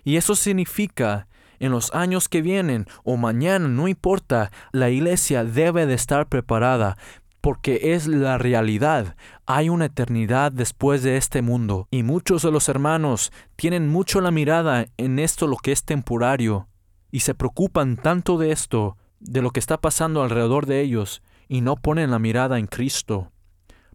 Y 0.03 0.17
eso 0.17 0.35
significa 0.35 1.27
en 1.59 1.71
los 1.71 1.93
años 1.93 2.29
que 2.29 2.41
vienen 2.41 2.85
o 3.03 3.17
mañana, 3.17 3.67
no 3.67 3.87
importa, 3.87 4.51
la 4.71 4.89
iglesia 4.89 5.43
debe 5.43 5.85
de 5.85 5.93
estar 5.93 6.27
preparada 6.27 6.97
porque 7.43 7.93
es 7.93 8.07
la 8.07 8.37
realidad. 8.37 9.17
Hay 9.45 9.67
una 9.67 9.85
eternidad 9.85 10.53
después 10.53 11.03
de 11.03 11.17
este 11.17 11.41
mundo 11.41 11.89
y 11.91 12.03
muchos 12.03 12.41
de 12.41 12.51
los 12.51 12.69
hermanos 12.69 13.33
tienen 13.57 13.89
mucho 13.89 14.21
la 14.21 14.31
mirada 14.31 14.85
en 14.95 15.19
esto 15.19 15.47
lo 15.47 15.57
que 15.57 15.73
es 15.73 15.83
temporario 15.83 16.69
y 17.11 17.19
se 17.19 17.35
preocupan 17.35 17.97
tanto 17.97 18.37
de 18.37 18.53
esto, 18.53 18.95
de 19.19 19.41
lo 19.41 19.51
que 19.51 19.59
está 19.59 19.77
pasando 19.81 20.23
alrededor 20.23 20.65
de 20.65 20.79
ellos 20.79 21.21
y 21.49 21.59
no 21.59 21.75
ponen 21.75 22.11
la 22.11 22.17
mirada 22.17 22.59
en 22.59 22.65
Cristo. 22.65 23.33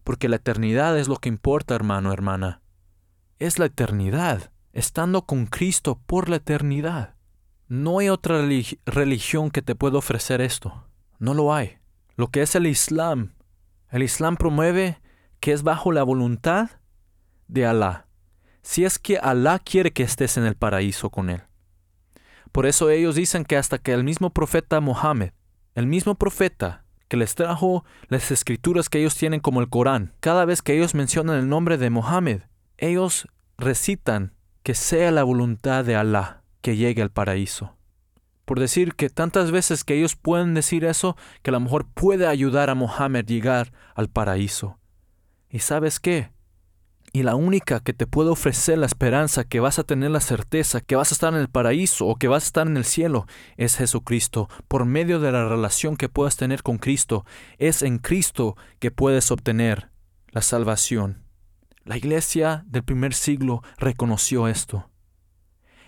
Porque 0.03 0.29
la 0.29 0.35
eternidad 0.35 0.97
es 0.97 1.07
lo 1.07 1.17
que 1.17 1.29
importa, 1.29 1.73
hermano, 1.73 2.13
hermana. 2.13 2.61
Es 3.39 3.57
la 3.57 3.65
eternidad, 3.65 4.51
estando 4.73 5.23
con 5.23 5.47
Cristo 5.47 5.99
por 6.05 6.29
la 6.29 6.37
eternidad. 6.37 7.15
No 7.69 7.99
hay 7.99 8.09
otra 8.09 8.41
religión 8.87 9.51
que 9.51 9.61
te 9.61 9.75
pueda 9.75 9.99
ofrecer 9.99 10.41
esto. 10.41 10.87
No 11.19 11.35
lo 11.35 11.53
hay. 11.53 11.77
Lo 12.15 12.29
que 12.29 12.41
es 12.41 12.55
el 12.55 12.65
Islam, 12.65 13.35
el 13.91 14.01
Islam 14.01 14.37
promueve 14.37 14.99
que 15.39 15.51
es 15.51 15.61
bajo 15.61 15.91
la 15.91 16.01
voluntad 16.01 16.71
de 17.47 17.67
Alá. 17.67 18.07
Si 18.63 18.85
es 18.85 18.97
que 18.97 19.19
Alá 19.19 19.59
quiere 19.59 19.91
que 19.91 20.01
estés 20.01 20.35
en 20.35 20.45
el 20.45 20.55
paraíso 20.55 21.11
con 21.11 21.29
Él. 21.29 21.43
Por 22.51 22.65
eso 22.65 22.89
ellos 22.89 23.13
dicen 23.13 23.45
que 23.45 23.55
hasta 23.55 23.77
que 23.77 23.93
el 23.93 24.03
mismo 24.03 24.31
profeta 24.31 24.81
Mohammed, 24.81 25.33
el 25.75 25.85
mismo 25.85 26.15
profeta 26.15 26.85
que 27.07 27.17
les 27.17 27.35
trajo 27.35 27.85
las 28.07 28.31
escrituras 28.31 28.89
que 28.89 28.97
ellos 28.97 29.15
tienen 29.15 29.41
como 29.41 29.61
el 29.61 29.69
Corán, 29.69 30.15
cada 30.21 30.43
vez 30.43 30.63
que 30.63 30.73
ellos 30.73 30.95
mencionan 30.95 31.37
el 31.37 31.47
nombre 31.47 31.77
de 31.77 31.91
Mohammed, 31.91 32.41
ellos 32.79 33.27
recitan 33.59 34.33
que 34.63 34.73
sea 34.73 35.11
la 35.11 35.23
voluntad 35.23 35.85
de 35.85 35.95
Alá 35.95 36.38
que 36.61 36.75
llegue 36.75 37.01
al 37.01 37.11
paraíso. 37.11 37.75
Por 38.45 38.59
decir 38.59 38.95
que 38.95 39.09
tantas 39.09 39.51
veces 39.51 39.83
que 39.83 39.95
ellos 39.95 40.15
pueden 40.15 40.53
decir 40.53 40.83
eso, 40.83 41.15
que 41.43 41.51
a 41.51 41.53
lo 41.53 41.59
mejor 41.59 41.85
puede 41.85 42.27
ayudar 42.27 42.69
a 42.69 42.75
Mohammed 42.75 43.25
llegar 43.25 43.71
al 43.93 44.09
paraíso. 44.09 44.79
¿Y 45.49 45.59
sabes 45.59 45.99
qué? 45.99 46.31
Y 47.11 47.23
la 47.23 47.35
única 47.35 47.79
que 47.79 47.93
te 47.93 48.05
puede 48.05 48.29
ofrecer 48.29 48.77
la 48.77 48.85
esperanza, 48.85 49.43
que 49.43 49.59
vas 49.59 49.79
a 49.79 49.83
tener 49.83 50.11
la 50.11 50.19
certeza, 50.19 50.81
que 50.81 50.95
vas 50.95 51.11
a 51.11 51.15
estar 51.15 51.33
en 51.33 51.39
el 51.39 51.49
paraíso 51.49 52.05
o 52.05 52.15
que 52.15 52.27
vas 52.27 52.43
a 52.43 52.47
estar 52.47 52.67
en 52.67 52.77
el 52.77 52.85
cielo, 52.85 53.25
es 53.57 53.77
Jesucristo. 53.77 54.47
Por 54.67 54.85
medio 54.85 55.19
de 55.19 55.31
la 55.31 55.47
relación 55.47 55.97
que 55.97 56.09
puedas 56.09 56.35
tener 56.35 56.61
con 56.61 56.77
Cristo, 56.77 57.25
es 57.57 57.81
en 57.81 57.97
Cristo 57.97 58.55
que 58.79 58.91
puedes 58.91 59.31
obtener 59.31 59.89
la 60.29 60.41
salvación. 60.41 61.23
La 61.83 61.97
iglesia 61.97 62.63
del 62.67 62.83
primer 62.83 63.15
siglo 63.15 63.63
reconoció 63.77 64.47
esto. 64.47 64.88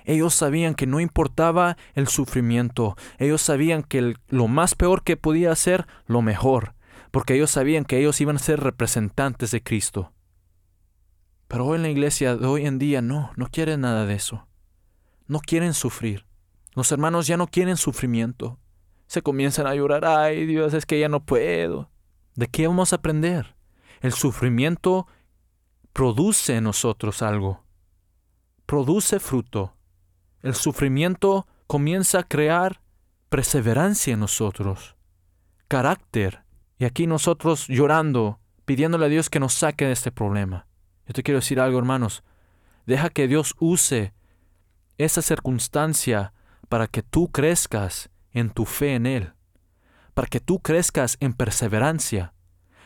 Ellos 0.06 0.34
sabían 0.34 0.76
que 0.76 0.88
no 0.88 1.00
importaba 1.00 1.78
el 1.94 2.08
sufrimiento, 2.08 2.96
ellos 3.18 3.42
sabían 3.42 3.84
que 3.84 4.16
lo 4.30 4.48
más 4.48 4.76
peor 4.76 5.04
que 5.04 5.18
podía 5.18 5.56
ser, 5.56 5.88
lo 6.08 6.22
mejor, 6.22 6.76
porque 7.12 7.36
ellos 7.36 7.52
sabían 7.52 7.86
que 7.86 8.00
ellos 8.00 8.20
iban 8.22 8.38
a 8.38 8.40
ser 8.40 8.60
representantes 8.60 9.52
de 9.52 9.62
Cristo. 9.62 10.14
Pero 11.48 11.66
hoy 11.66 11.76
en 11.76 11.82
la 11.82 11.90
iglesia 11.90 12.38
de 12.38 12.48
hoy 12.48 12.66
en 12.66 12.80
día 12.80 13.02
no, 13.02 13.32
no 13.36 13.48
quieren 13.48 13.82
nada 13.82 14.06
de 14.06 14.14
eso. 14.14 14.48
No 15.28 15.40
quieren 15.40 15.74
sufrir. 15.74 16.26
Los 16.76 16.92
hermanos 16.94 17.28
ya 17.28 17.36
no 17.36 17.48
quieren 17.48 17.76
sufrimiento. 17.76 18.58
Se 19.08 19.22
comienzan 19.22 19.68
a 19.68 19.76
llorar, 19.76 20.06
ay 20.06 20.46
Dios, 20.46 20.74
es 20.74 20.86
que 20.86 21.00
ya 21.00 21.10
no 21.10 21.26
puedo. 21.26 21.92
¿De 22.36 22.48
qué 22.48 22.68
vamos 22.68 22.94
a 22.94 22.98
aprender? 22.98 23.56
El 24.00 24.14
sufrimiento 24.14 25.08
produce 25.92 26.56
en 26.56 26.64
nosotros 26.64 27.22
algo. 27.22 27.66
Produce 28.66 29.20
fruto. 29.20 29.76
El 30.44 30.56
sufrimiento 30.56 31.48
comienza 31.68 32.20
a 32.20 32.24
crear 32.24 32.82
perseverancia 33.30 34.14
en 34.14 34.20
nosotros, 34.20 34.96
carácter. 35.68 36.44
Y 36.78 36.86
aquí 36.86 37.06
nosotros 37.06 37.68
llorando, 37.68 38.40
pidiéndole 38.66 39.06
a 39.06 39.10
Dios 39.10 39.30
que 39.30 39.40
nos 39.40 39.54
saque 39.54 39.86
de 39.86 39.92
este 39.92 40.12
problema. 40.12 40.68
Yo 41.06 41.14
te 41.14 41.24
quiero 41.24 41.40
decir 41.40 41.60
algo, 41.60 41.78
hermanos. 41.78 42.24
Deja 42.86 43.10
que 43.10 43.28
Dios 43.28 43.56
use 43.60 44.14
esa 44.98 45.22
circunstancia 45.22 46.34
para 46.70 46.88
que 46.88 47.04
tú 47.04 47.32
crezcas 47.32 48.10
en 48.32 48.50
tu 48.50 48.66
fe 48.66 48.96
en 48.96 49.06
Él, 49.06 49.34
para 50.14 50.28
que 50.28 50.40
tú 50.40 50.60
crezcas 50.60 51.18
en 51.20 51.34
perseverancia, 51.34 52.34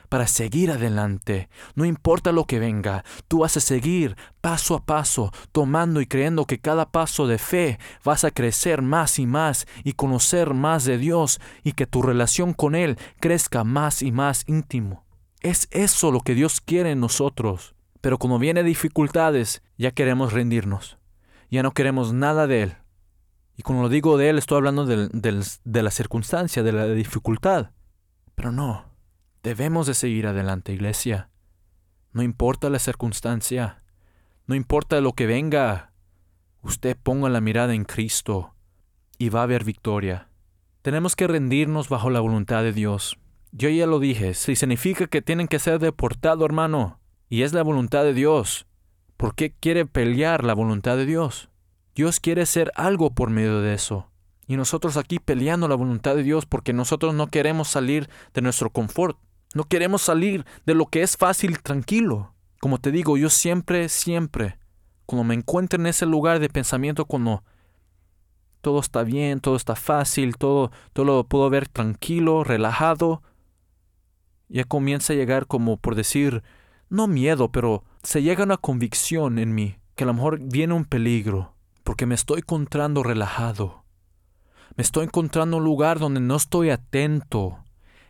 para 0.06 0.28
seguir 0.28 0.72
adelante. 0.72 1.50
No 1.76 1.86
importa 1.86 2.32
lo 2.32 2.46
que 2.46 2.60
venga, 2.60 3.04
tú 3.28 3.39
vas 3.39 3.58
a 3.58 3.62
seguir 3.62 4.15
paso 4.41 4.76
a 4.76 4.86
paso, 4.86 5.32
tomando 5.52 6.02
y 6.02 6.06
creyendo 6.06 6.46
que 6.46 6.60
cada 6.60 6.91
paso 6.91 7.28
de 7.28 7.38
fe 7.38 7.80
vas 8.04 8.24
a 8.24 8.32
crecer 8.32 8.82
más 8.82 9.20
y 9.20 9.26
más 9.26 9.68
y 9.84 9.94
conocer 9.94 10.54
más 10.54 10.86
de 10.86 10.98
Dios 10.98 11.39
y 11.63 11.74
que 11.74 11.88
tu 11.88 12.02
relación 12.02 12.54
con 12.54 12.76
Él 12.76 12.98
crezca 13.20 13.63
más 13.63 14.02
y 14.02 14.12
más 14.12 14.44
íntimo. 14.48 15.06
Es 15.41 15.68
eso 15.72 16.12
lo 16.12 16.22
que 16.22 16.36
Dios 16.36 16.62
quiere 16.62 16.91
en 16.91 17.00
nosotros. 17.00 17.76
Pero 18.02 18.20
como 18.20 18.38
viene 18.38 18.63
dificultades, 18.63 19.63
ya 19.78 19.91
queremos 19.91 20.32
rendirnos. 20.32 20.98
Ya 21.50 21.63
no 21.63 21.72
queremos 21.72 22.13
nada 22.13 22.46
de 22.48 22.63
Él. 22.63 22.78
Y 23.58 23.63
cuando 23.63 23.84
lo 23.84 23.89
digo 23.89 24.18
de 24.18 24.30
Él, 24.30 24.38
estoy 24.38 24.58
hablando 24.58 24.86
de 24.86 25.82
la 25.84 25.91
circunstancia, 25.91 26.62
de 26.62 26.72
la 26.72 26.88
dificultad. 26.88 27.72
Pero 28.36 28.52
no, 28.52 28.86
debemos 29.45 29.86
de 29.86 29.93
seguir 29.93 30.25
adelante, 30.25 30.73
iglesia. 30.73 31.29
No 32.13 32.23
importa 32.23 32.71
la 32.71 32.79
circunstancia, 32.79 33.84
no 34.47 34.55
importa 34.55 34.99
lo 35.01 35.13
que 35.13 35.27
venga, 35.27 35.93
usted 36.63 36.97
ponga 36.97 37.29
la 37.29 37.41
mirada 37.41 37.75
en 37.75 37.86
Cristo 37.86 38.55
y 39.19 39.29
va 39.29 39.41
a 39.41 39.43
haber 39.43 39.63
victoria. 39.63 40.29
Tenemos 40.81 41.15
que 41.15 41.27
rendirnos 41.27 41.89
bajo 41.89 42.10
la 42.10 42.21
voluntad 42.21 42.63
de 42.63 42.73
Dios. 42.73 43.19
Yo 43.51 43.69
ya 43.69 43.86
lo 43.86 43.99
dije, 43.99 44.34
si 44.34 44.55
significa 44.55 45.05
que 45.05 45.21
tienen 45.21 45.47
que 45.47 45.60
ser 45.60 45.77
deportados, 45.77 46.43
hermano, 46.43 46.99
y 47.29 47.43
es 47.43 47.53
la 47.53 47.62
voluntad 47.62 48.03
de 48.03 48.15
Dios. 48.15 48.65
¿Por 49.15 49.36
qué 49.36 49.53
quiere 49.53 49.86
pelear 49.86 50.43
la 50.43 50.55
voluntad 50.55 50.97
de 50.97 51.05
Dios? 51.05 51.51
Dios 51.93 52.19
quiere 52.19 52.41
hacer 52.41 52.71
algo 52.73 53.13
por 53.13 53.29
medio 53.29 53.62
de 53.62 53.75
eso. 53.75 54.10
Y 54.47 54.58
nosotros 54.58 54.97
aquí 54.97 55.19
peleando 55.19 55.67
la 55.67 55.75
voluntad 55.75 56.15
de 56.15 56.23
Dios 56.23 56.47
porque 56.47 56.73
nosotros 56.73 57.13
no 57.13 57.27
queremos 57.27 57.67
salir 57.67 58.10
de 58.34 58.41
nuestro 58.41 58.71
confort. 58.71 59.19
No 59.56 59.63
queremos 59.63 60.02
salir 60.02 60.46
de 60.65 60.76
lo 60.76 60.88
que 60.88 61.02
es 61.02 61.15
fácil 61.15 61.52
y 61.54 61.56
tranquilo. 61.56 62.34
Como 62.60 62.78
te 62.78 62.91
digo, 62.91 63.15
yo 63.15 63.30
siempre, 63.30 63.88
siempre, 63.88 64.60
cuando 65.06 65.24
me 65.24 65.34
encuentro 65.34 65.80
en 65.80 65.88
ese 65.88 66.06
lugar 66.06 66.39
de 66.39 66.50
pensamiento, 66.50 67.06
cuando 67.06 67.41
todo 68.60 68.82
está 68.82 69.04
bien, 69.04 69.39
todo 69.39 69.56
está 69.56 69.76
fácil, 69.76 70.36
todo, 70.38 70.72
todo 70.91 71.06
lo 71.06 71.24
puedo 71.24 71.50
ver 71.50 71.70
tranquilo, 71.70 72.44
relajado, 72.44 73.24
ya 74.50 74.65
comienza 74.65 75.13
a 75.13 75.15
llegar 75.15 75.48
como 75.48 75.78
por 75.78 75.96
decir, 75.96 76.44
no 76.89 77.08
miedo, 77.08 77.50
pero 77.50 77.86
se 78.04 78.22
llega 78.22 78.44
una 78.44 78.58
convicción 78.58 79.39
en 79.39 79.56
mí 79.56 79.78
que 79.96 80.04
a 80.04 80.08
lo 80.08 80.13
mejor 80.13 80.39
viene 80.39 80.74
un 80.74 80.84
peligro, 80.84 81.56
porque 81.86 82.06
me 82.06 82.15
estoy 82.15 82.39
encontrando 82.39 83.04
relajado. 83.04 83.86
Me 84.76 84.82
estoy 84.82 85.06
encontrando 85.06 85.58
un 85.58 85.63
lugar 85.63 86.00
donde 86.00 86.20
no 86.20 86.36
estoy 86.36 86.72
atento. 86.72 87.63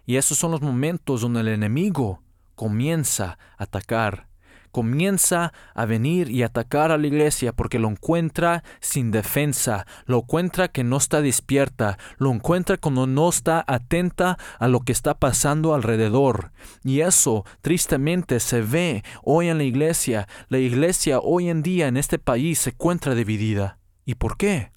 Y 0.05 0.17
esos 0.17 0.37
son 0.37 0.51
los 0.51 0.61
momentos 0.61 1.21
donde 1.21 1.41
el 1.41 1.47
enemigo 1.49 2.21
comienza 2.55 3.37
a 3.57 3.63
atacar 3.63 4.27
comienza 4.75 5.53
a 5.73 5.85
venir 5.85 6.29
y 6.29 6.43
atacar 6.43 6.91
a 6.91 6.97
la 6.97 7.07
iglesia 7.07 7.53
porque 7.53 7.79
lo 7.79 7.87
encuentra 7.87 8.61
sin 8.81 9.09
defensa, 9.09 9.87
lo 10.05 10.17
encuentra 10.17 10.67
que 10.67 10.83
no 10.83 10.97
está 10.97 11.21
despierta, 11.21 11.97
lo 12.17 12.29
encuentra 12.29 12.75
cuando 12.75 13.07
no 13.07 13.29
está 13.29 13.63
atenta 13.65 14.37
a 14.59 14.67
lo 14.67 14.81
que 14.81 14.91
está 14.91 15.17
pasando 15.17 15.73
alrededor. 15.73 16.51
Y 16.83 16.99
eso 16.99 17.45
tristemente 17.61 18.41
se 18.41 18.59
ve 18.59 19.05
hoy 19.23 19.47
en 19.47 19.59
la 19.59 19.63
iglesia. 19.63 20.27
La 20.49 20.57
iglesia 20.57 21.19
hoy 21.19 21.47
en 21.47 21.63
día 21.63 21.87
en 21.87 21.95
este 21.95 22.19
país 22.19 22.59
se 22.59 22.71
encuentra 22.71 23.15
dividida. 23.15 23.77
¿Y 24.03 24.15
por 24.15 24.35
qué? 24.35 24.74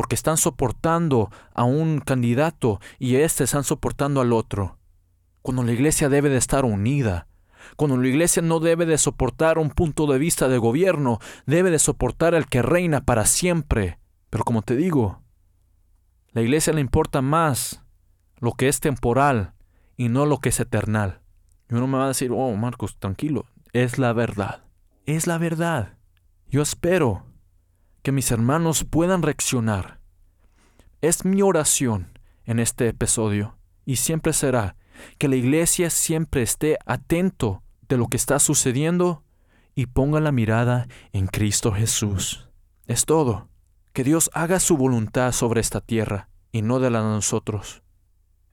Porque 0.00 0.14
están 0.14 0.38
soportando 0.38 1.30
a 1.52 1.64
un 1.64 2.00
candidato 2.00 2.80
y 2.98 3.16
éste 3.16 3.44
están 3.44 3.64
soportando 3.64 4.22
al 4.22 4.32
otro. 4.32 4.78
Cuando 5.42 5.62
la 5.62 5.72
iglesia 5.72 6.08
debe 6.08 6.30
de 6.30 6.38
estar 6.38 6.64
unida, 6.64 7.26
cuando 7.76 7.98
la 7.98 8.08
iglesia 8.08 8.40
no 8.40 8.60
debe 8.60 8.86
de 8.86 8.96
soportar 8.96 9.58
un 9.58 9.68
punto 9.68 10.06
de 10.06 10.18
vista 10.18 10.48
de 10.48 10.56
gobierno, 10.56 11.18
debe 11.44 11.70
de 11.70 11.78
soportar 11.78 12.34
al 12.34 12.46
que 12.46 12.62
reina 12.62 13.04
para 13.04 13.26
siempre. 13.26 13.98
Pero 14.30 14.42
como 14.42 14.62
te 14.62 14.74
digo, 14.74 15.20
la 16.32 16.40
iglesia 16.40 16.72
le 16.72 16.80
importa 16.80 17.20
más 17.20 17.84
lo 18.38 18.52
que 18.52 18.68
es 18.68 18.80
temporal 18.80 19.52
y 19.98 20.08
no 20.08 20.24
lo 20.24 20.38
que 20.38 20.48
es 20.48 20.60
eternal. 20.60 21.20
Y 21.68 21.74
uno 21.74 21.86
me 21.86 21.98
va 21.98 22.06
a 22.06 22.08
decir, 22.08 22.30
oh 22.32 22.56
Marcos, 22.56 22.96
tranquilo, 22.98 23.44
es 23.74 23.98
la 23.98 24.14
verdad. 24.14 24.64
Es 25.04 25.26
la 25.26 25.36
verdad. 25.36 25.98
Yo 26.48 26.62
espero 26.62 27.26
que 28.02 28.12
mis 28.12 28.30
hermanos 28.30 28.84
puedan 28.84 29.22
reaccionar. 29.22 30.00
Es 31.00 31.24
mi 31.24 31.42
oración 31.42 32.18
en 32.44 32.58
este 32.58 32.88
episodio 32.88 33.56
y 33.84 33.96
siempre 33.96 34.32
será 34.32 34.76
que 35.18 35.28
la 35.28 35.36
iglesia 35.36 35.90
siempre 35.90 36.42
esté 36.42 36.78
atento 36.86 37.62
de 37.88 37.96
lo 37.96 38.08
que 38.08 38.16
está 38.16 38.38
sucediendo 38.38 39.24
y 39.74 39.86
ponga 39.86 40.20
la 40.20 40.32
mirada 40.32 40.88
en 41.12 41.26
Cristo 41.26 41.72
Jesús. 41.72 42.48
Es 42.86 43.06
todo. 43.06 43.48
Que 43.92 44.04
Dios 44.04 44.30
haga 44.34 44.60
su 44.60 44.76
voluntad 44.76 45.32
sobre 45.32 45.60
esta 45.60 45.80
tierra 45.80 46.28
y 46.52 46.62
no 46.62 46.78
de 46.78 46.90
la 46.90 47.00
de 47.00 47.06
nosotros. 47.06 47.82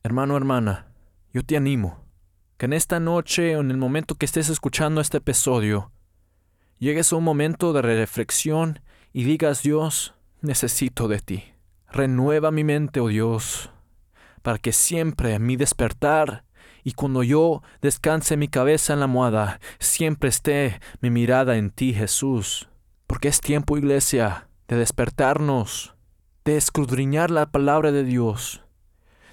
Hermano, 0.04 0.36
hermana, 0.36 0.88
yo 1.34 1.44
te 1.44 1.58
animo 1.58 2.06
que 2.58 2.66
en 2.66 2.74
esta 2.74 3.00
noche 3.00 3.56
o 3.56 3.62
en 3.62 3.70
el 3.70 3.78
momento 3.78 4.16
que 4.16 4.26
estés 4.26 4.50
escuchando 4.50 5.00
este 5.00 5.18
episodio, 5.18 5.92
llegues 6.80 7.14
a 7.14 7.18
un 7.18 7.24
momento 7.24 7.72
de 7.74 7.84
reflexión 7.84 8.80
y 9.14 9.24
digas, 9.24 9.64
Dios, 9.64 10.14
necesito 10.42 11.08
de 11.08 11.20
ti. 11.20 11.44
Renueva 11.92 12.52
mi 12.52 12.64
mente, 12.64 13.00
oh 13.00 13.08
Dios, 13.08 13.72
para 14.42 14.58
que 14.58 14.74
siempre 14.74 15.36
a 15.36 15.40
mi 15.40 15.56
despertar 15.56 16.44
y 16.84 16.94
cuando 16.94 17.22
yo 17.22 17.64
descanse 17.82 18.38
mi 18.38 18.48
cabeza 18.48 18.94
en 18.94 19.00
la 19.00 19.06
almohada, 19.06 19.60
siempre 19.78 20.30
esté 20.30 20.80
mi 21.02 21.10
mirada 21.10 21.58
en 21.58 21.70
ti, 21.70 21.94
Jesús. 21.94 22.70
Porque 23.08 23.28
es 23.28 23.42
tiempo, 23.42 23.78
iglesia, 23.78 24.48
de 24.70 24.78
despertarnos, 24.78 25.96
de 26.46 26.56
escudriñar 26.56 27.30
la 27.30 27.52
palabra 27.52 27.92
de 27.92 28.06
Dios, 28.06 28.64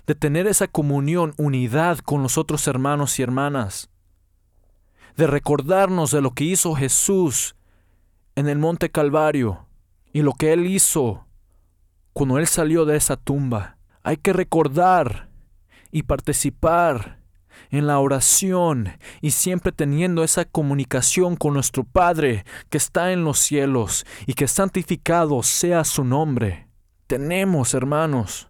de 0.06 0.16
tener 0.16 0.48
esa 0.48 0.66
comunión, 0.66 1.32
unidad 1.36 1.98
con 1.98 2.22
los 2.22 2.38
otros 2.38 2.66
hermanos 2.66 3.20
y 3.20 3.22
hermanas, 3.22 3.88
de 5.16 5.28
recordarnos 5.28 6.10
de 6.10 6.22
lo 6.22 6.32
que 6.32 6.42
hizo 6.42 6.74
Jesús 6.74 7.54
en 8.36 8.48
el 8.48 8.58
monte 8.58 8.90
Calvario 8.90 9.66
y 10.12 10.22
lo 10.22 10.32
que 10.32 10.52
Él 10.52 10.66
hizo 10.66 11.26
cuando 12.12 12.38
Él 12.38 12.46
salió 12.46 12.84
de 12.84 12.96
esa 12.96 13.16
tumba. 13.16 13.78
Hay 14.02 14.16
que 14.16 14.32
recordar 14.32 15.28
y 15.90 16.04
participar 16.04 17.18
en 17.70 17.86
la 17.86 17.98
oración 17.98 18.98
y 19.20 19.30
siempre 19.32 19.72
teniendo 19.72 20.24
esa 20.24 20.44
comunicación 20.44 21.36
con 21.36 21.54
nuestro 21.54 21.84
Padre 21.84 22.44
que 22.70 22.78
está 22.78 23.12
en 23.12 23.24
los 23.24 23.38
cielos 23.38 24.06
y 24.26 24.34
que 24.34 24.48
santificado 24.48 25.42
sea 25.42 25.84
su 25.84 26.04
nombre. 26.04 26.68
Tenemos, 27.06 27.74
hermanos, 27.74 28.48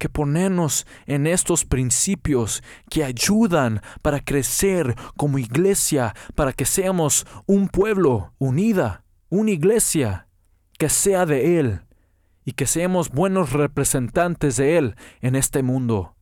que 0.00 0.08
ponernos 0.08 0.86
en 1.06 1.26
estos 1.26 1.66
principios 1.66 2.62
que 2.88 3.04
ayudan 3.04 3.82
para 4.00 4.20
crecer 4.20 4.96
como 5.14 5.38
iglesia, 5.38 6.14
para 6.34 6.54
que 6.54 6.64
seamos 6.64 7.26
un 7.44 7.68
pueblo 7.68 8.32
unida, 8.38 9.04
una 9.28 9.50
iglesia 9.50 10.26
que 10.78 10.88
sea 10.88 11.26
de 11.26 11.60
Él 11.60 11.82
y 12.46 12.52
que 12.52 12.66
seamos 12.66 13.10
buenos 13.10 13.52
representantes 13.52 14.56
de 14.56 14.78
Él 14.78 14.96
en 15.20 15.36
este 15.36 15.62
mundo. 15.62 16.16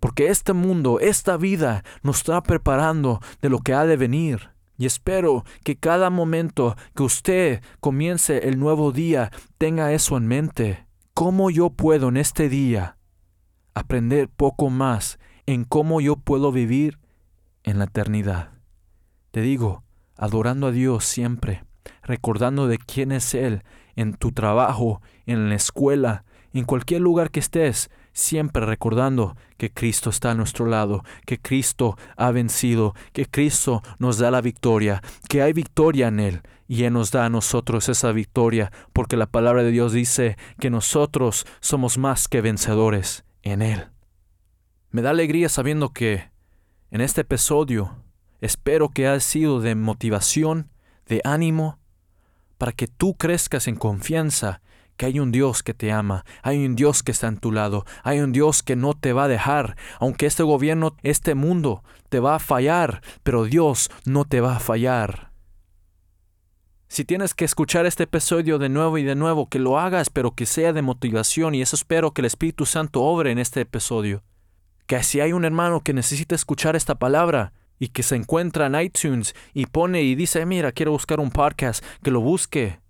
Porque 0.00 0.28
este 0.28 0.54
mundo, 0.54 1.00
esta 1.00 1.36
vida, 1.36 1.84
nos 2.02 2.16
está 2.16 2.42
preparando 2.42 3.20
de 3.42 3.50
lo 3.50 3.58
que 3.58 3.74
ha 3.74 3.84
de 3.84 3.98
venir. 3.98 4.52
Y 4.78 4.86
espero 4.86 5.44
que 5.64 5.76
cada 5.76 6.08
momento 6.08 6.74
que 6.96 7.02
usted 7.02 7.62
comience 7.80 8.48
el 8.48 8.58
nuevo 8.58 8.90
día 8.90 9.30
tenga 9.58 9.92
eso 9.92 10.16
en 10.16 10.26
mente. 10.26 10.89
¿Cómo 11.14 11.50
yo 11.50 11.70
puedo 11.70 12.08
en 12.08 12.16
este 12.16 12.48
día 12.48 12.96
aprender 13.74 14.28
poco 14.28 14.70
más 14.70 15.18
en 15.44 15.64
cómo 15.64 16.00
yo 16.00 16.16
puedo 16.16 16.50
vivir 16.50 16.98
en 17.62 17.78
la 17.78 17.84
eternidad? 17.84 18.52
Te 19.30 19.42
digo, 19.42 19.82
adorando 20.16 20.68
a 20.68 20.72
Dios 20.72 21.04
siempre, 21.04 21.64
recordando 22.02 22.68
de 22.68 22.78
quién 22.78 23.12
es 23.12 23.34
Él 23.34 23.64
en 23.96 24.14
tu 24.14 24.32
trabajo, 24.32 25.02
en 25.26 25.50
la 25.50 25.56
escuela, 25.56 26.24
en 26.54 26.64
cualquier 26.64 27.02
lugar 27.02 27.30
que 27.30 27.40
estés, 27.40 27.90
siempre 28.12 28.64
recordando 28.64 29.36
que 29.58 29.70
Cristo 29.70 30.10
está 30.10 30.30
a 30.30 30.34
nuestro 30.34 30.64
lado, 30.66 31.04
que 31.26 31.38
Cristo 31.38 31.98
ha 32.16 32.30
vencido, 32.30 32.94
que 33.12 33.26
Cristo 33.26 33.82
nos 33.98 34.18
da 34.18 34.30
la 34.30 34.40
victoria, 34.40 35.02
que 35.28 35.42
hay 35.42 35.52
victoria 35.52 36.08
en 36.08 36.20
Él 36.20 36.42
y 36.70 36.84
Él 36.84 36.92
nos 36.92 37.10
da 37.10 37.24
a 37.24 37.30
nosotros 37.30 37.88
esa 37.88 38.12
victoria, 38.12 38.70
porque 38.92 39.16
la 39.16 39.26
palabra 39.26 39.64
de 39.64 39.72
Dios 39.72 39.92
dice 39.92 40.36
que 40.60 40.70
nosotros 40.70 41.44
somos 41.58 41.98
más 41.98 42.28
que 42.28 42.40
vencedores 42.40 43.24
en 43.42 43.60
Él. 43.60 43.88
Me 44.92 45.02
da 45.02 45.10
alegría 45.10 45.48
sabiendo 45.48 45.92
que 45.92 46.30
en 46.92 47.00
este 47.00 47.22
episodio 47.22 47.96
espero 48.40 48.90
que 48.90 49.08
haya 49.08 49.18
sido 49.18 49.58
de 49.58 49.74
motivación, 49.74 50.70
de 51.06 51.20
ánimo, 51.24 51.80
para 52.56 52.70
que 52.70 52.86
tú 52.86 53.16
crezcas 53.16 53.66
en 53.66 53.74
confianza 53.74 54.62
que 54.96 55.06
hay 55.06 55.18
un 55.18 55.32
Dios 55.32 55.64
que 55.64 55.74
te 55.74 55.90
ama, 55.90 56.24
hay 56.40 56.64
un 56.64 56.76
Dios 56.76 57.02
que 57.02 57.10
está 57.10 57.26
en 57.26 57.38
tu 57.38 57.50
lado, 57.50 57.84
hay 58.04 58.20
un 58.20 58.30
Dios 58.30 58.62
que 58.62 58.76
no 58.76 58.94
te 58.94 59.12
va 59.12 59.24
a 59.24 59.28
dejar, 59.28 59.76
aunque 59.98 60.26
este 60.26 60.44
gobierno, 60.44 60.94
este 61.02 61.34
mundo 61.34 61.82
te 62.10 62.20
va 62.20 62.36
a 62.36 62.38
fallar, 62.38 63.02
pero 63.24 63.42
Dios 63.42 63.90
no 64.04 64.24
te 64.24 64.40
va 64.40 64.54
a 64.54 64.60
fallar. 64.60 65.29
Si 66.90 67.04
tienes 67.04 67.34
que 67.34 67.44
escuchar 67.44 67.86
este 67.86 68.02
episodio 68.02 68.58
de 68.58 68.68
nuevo 68.68 68.98
y 68.98 69.04
de 69.04 69.14
nuevo, 69.14 69.48
que 69.48 69.60
lo 69.60 69.78
hagas, 69.78 70.10
pero 70.10 70.32
que 70.32 70.44
sea 70.44 70.72
de 70.72 70.82
motivación, 70.82 71.54
y 71.54 71.62
eso 71.62 71.76
espero 71.76 72.10
que 72.10 72.20
el 72.20 72.26
Espíritu 72.26 72.66
Santo 72.66 73.02
obre 73.02 73.30
en 73.30 73.38
este 73.38 73.60
episodio. 73.60 74.24
Que 74.88 75.04
si 75.04 75.20
hay 75.20 75.32
un 75.32 75.44
hermano 75.44 75.82
que 75.82 75.94
necesita 75.94 76.34
escuchar 76.34 76.74
esta 76.74 76.96
palabra, 76.96 77.52
y 77.78 77.90
que 77.90 78.02
se 78.02 78.16
encuentra 78.16 78.66
en 78.66 78.74
iTunes 78.74 79.36
y 79.54 79.66
pone 79.66 80.02
y 80.02 80.16
dice, 80.16 80.44
mira, 80.46 80.72
quiero 80.72 80.90
buscar 80.90 81.20
un 81.20 81.30
podcast, 81.30 81.84
que 82.02 82.10
lo 82.10 82.20
busque 82.20 82.80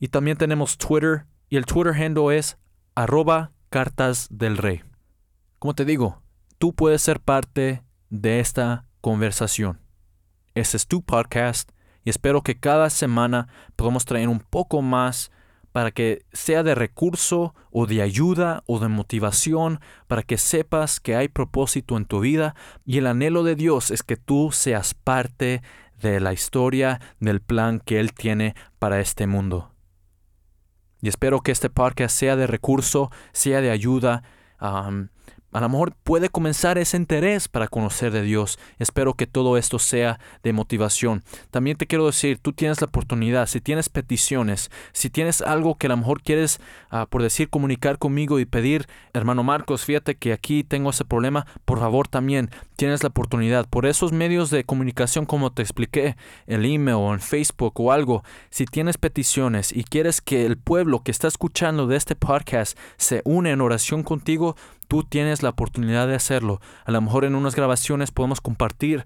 Y 0.00 0.08
también 0.08 0.38
tenemos 0.38 0.78
Twitter. 0.78 1.26
Y 1.50 1.56
el 1.56 1.66
Twitter 1.66 1.94
handle 1.94 2.36
es 2.36 2.58
arroba 2.94 3.52
cartas 3.68 4.28
del 4.30 4.56
rey. 4.56 4.82
Como 5.58 5.74
te 5.74 5.84
digo, 5.84 6.22
tú 6.58 6.74
puedes 6.74 7.02
ser 7.02 7.20
parte 7.20 7.84
de 8.08 8.40
esta 8.40 8.86
conversación. 9.00 9.80
Este 10.54 10.76
es 10.76 10.86
tu 10.86 11.02
podcast 11.02 11.70
y 12.02 12.10
espero 12.10 12.42
que 12.42 12.58
cada 12.58 12.88
semana 12.88 13.48
podamos 13.76 14.06
traer 14.06 14.28
un 14.28 14.40
poco 14.40 14.80
más 14.80 15.30
para 15.72 15.90
que 15.90 16.24
sea 16.32 16.62
de 16.62 16.74
recurso 16.74 17.54
o 17.70 17.86
de 17.86 18.02
ayuda 18.02 18.64
o 18.66 18.80
de 18.80 18.88
motivación, 18.88 19.80
para 20.08 20.22
que 20.22 20.38
sepas 20.38 20.98
que 20.98 21.14
hay 21.14 21.28
propósito 21.28 21.96
en 21.96 22.06
tu 22.06 22.20
vida 22.20 22.54
y 22.84 22.98
el 22.98 23.06
anhelo 23.06 23.44
de 23.44 23.54
Dios 23.54 23.90
es 23.90 24.02
que 24.02 24.16
tú 24.16 24.50
seas 24.50 24.94
parte 24.94 25.62
de 26.00 26.20
la 26.20 26.32
historia, 26.32 27.00
del 27.20 27.40
plan 27.40 27.80
que 27.80 28.00
Él 28.00 28.14
tiene 28.14 28.54
para 28.78 29.00
este 29.00 29.26
mundo. 29.26 29.69
Y 31.02 31.08
espero 31.08 31.40
que 31.40 31.52
este 31.52 31.70
podcast 31.70 32.16
sea 32.16 32.36
de 32.36 32.46
recurso, 32.46 33.10
sea 33.32 33.60
de 33.60 33.70
ayuda, 33.70 34.22
a 35.52 35.60
lo 35.60 35.68
mejor 35.68 35.94
puede 36.02 36.28
comenzar 36.28 36.78
ese 36.78 36.96
interés 36.96 37.48
para 37.48 37.68
conocer 37.68 38.12
de 38.12 38.22
Dios. 38.22 38.58
Espero 38.78 39.14
que 39.14 39.26
todo 39.26 39.56
esto 39.56 39.78
sea 39.78 40.20
de 40.42 40.52
motivación. 40.52 41.22
También 41.50 41.76
te 41.76 41.86
quiero 41.86 42.06
decir, 42.06 42.38
tú 42.38 42.52
tienes 42.52 42.80
la 42.80 42.86
oportunidad, 42.86 43.46
si 43.46 43.60
tienes 43.60 43.88
peticiones, 43.88 44.70
si 44.92 45.10
tienes 45.10 45.40
algo 45.42 45.76
que 45.76 45.86
a 45.86 45.90
lo 45.90 45.96
mejor 45.96 46.22
quieres, 46.22 46.60
ah, 46.90 47.06
por 47.06 47.22
decir, 47.22 47.50
comunicar 47.50 47.98
conmigo 47.98 48.38
y 48.38 48.44
pedir, 48.44 48.86
hermano 49.12 49.42
Marcos, 49.42 49.84
fíjate 49.84 50.16
que 50.16 50.32
aquí 50.32 50.64
tengo 50.64 50.90
ese 50.90 51.04
problema, 51.04 51.46
por 51.64 51.78
favor 51.78 52.08
también 52.08 52.50
tienes 52.76 53.02
la 53.02 53.08
oportunidad. 53.08 53.68
Por 53.68 53.86
esos 53.86 54.12
medios 54.12 54.50
de 54.50 54.64
comunicación 54.64 55.26
como 55.26 55.52
te 55.52 55.62
expliqué, 55.62 56.16
el 56.46 56.64
email 56.64 56.96
o 56.96 57.12
en 57.12 57.20
Facebook 57.20 57.80
o 57.80 57.92
algo, 57.92 58.24
si 58.50 58.64
tienes 58.66 58.98
peticiones 58.98 59.72
y 59.72 59.84
quieres 59.84 60.20
que 60.20 60.46
el 60.46 60.56
pueblo 60.56 61.02
que 61.02 61.10
está 61.10 61.28
escuchando 61.28 61.86
de 61.86 61.96
este 61.96 62.16
podcast 62.16 62.78
se 62.96 63.22
une 63.24 63.50
en 63.50 63.60
oración 63.60 64.02
contigo, 64.02 64.56
tú 64.90 65.04
tienes 65.04 65.44
la 65.44 65.50
oportunidad 65.50 66.08
de 66.08 66.16
hacerlo. 66.16 66.60
A 66.84 66.90
lo 66.90 67.00
mejor 67.00 67.24
en 67.24 67.36
unas 67.36 67.54
grabaciones 67.54 68.10
podemos 68.10 68.40
compartir 68.40 69.04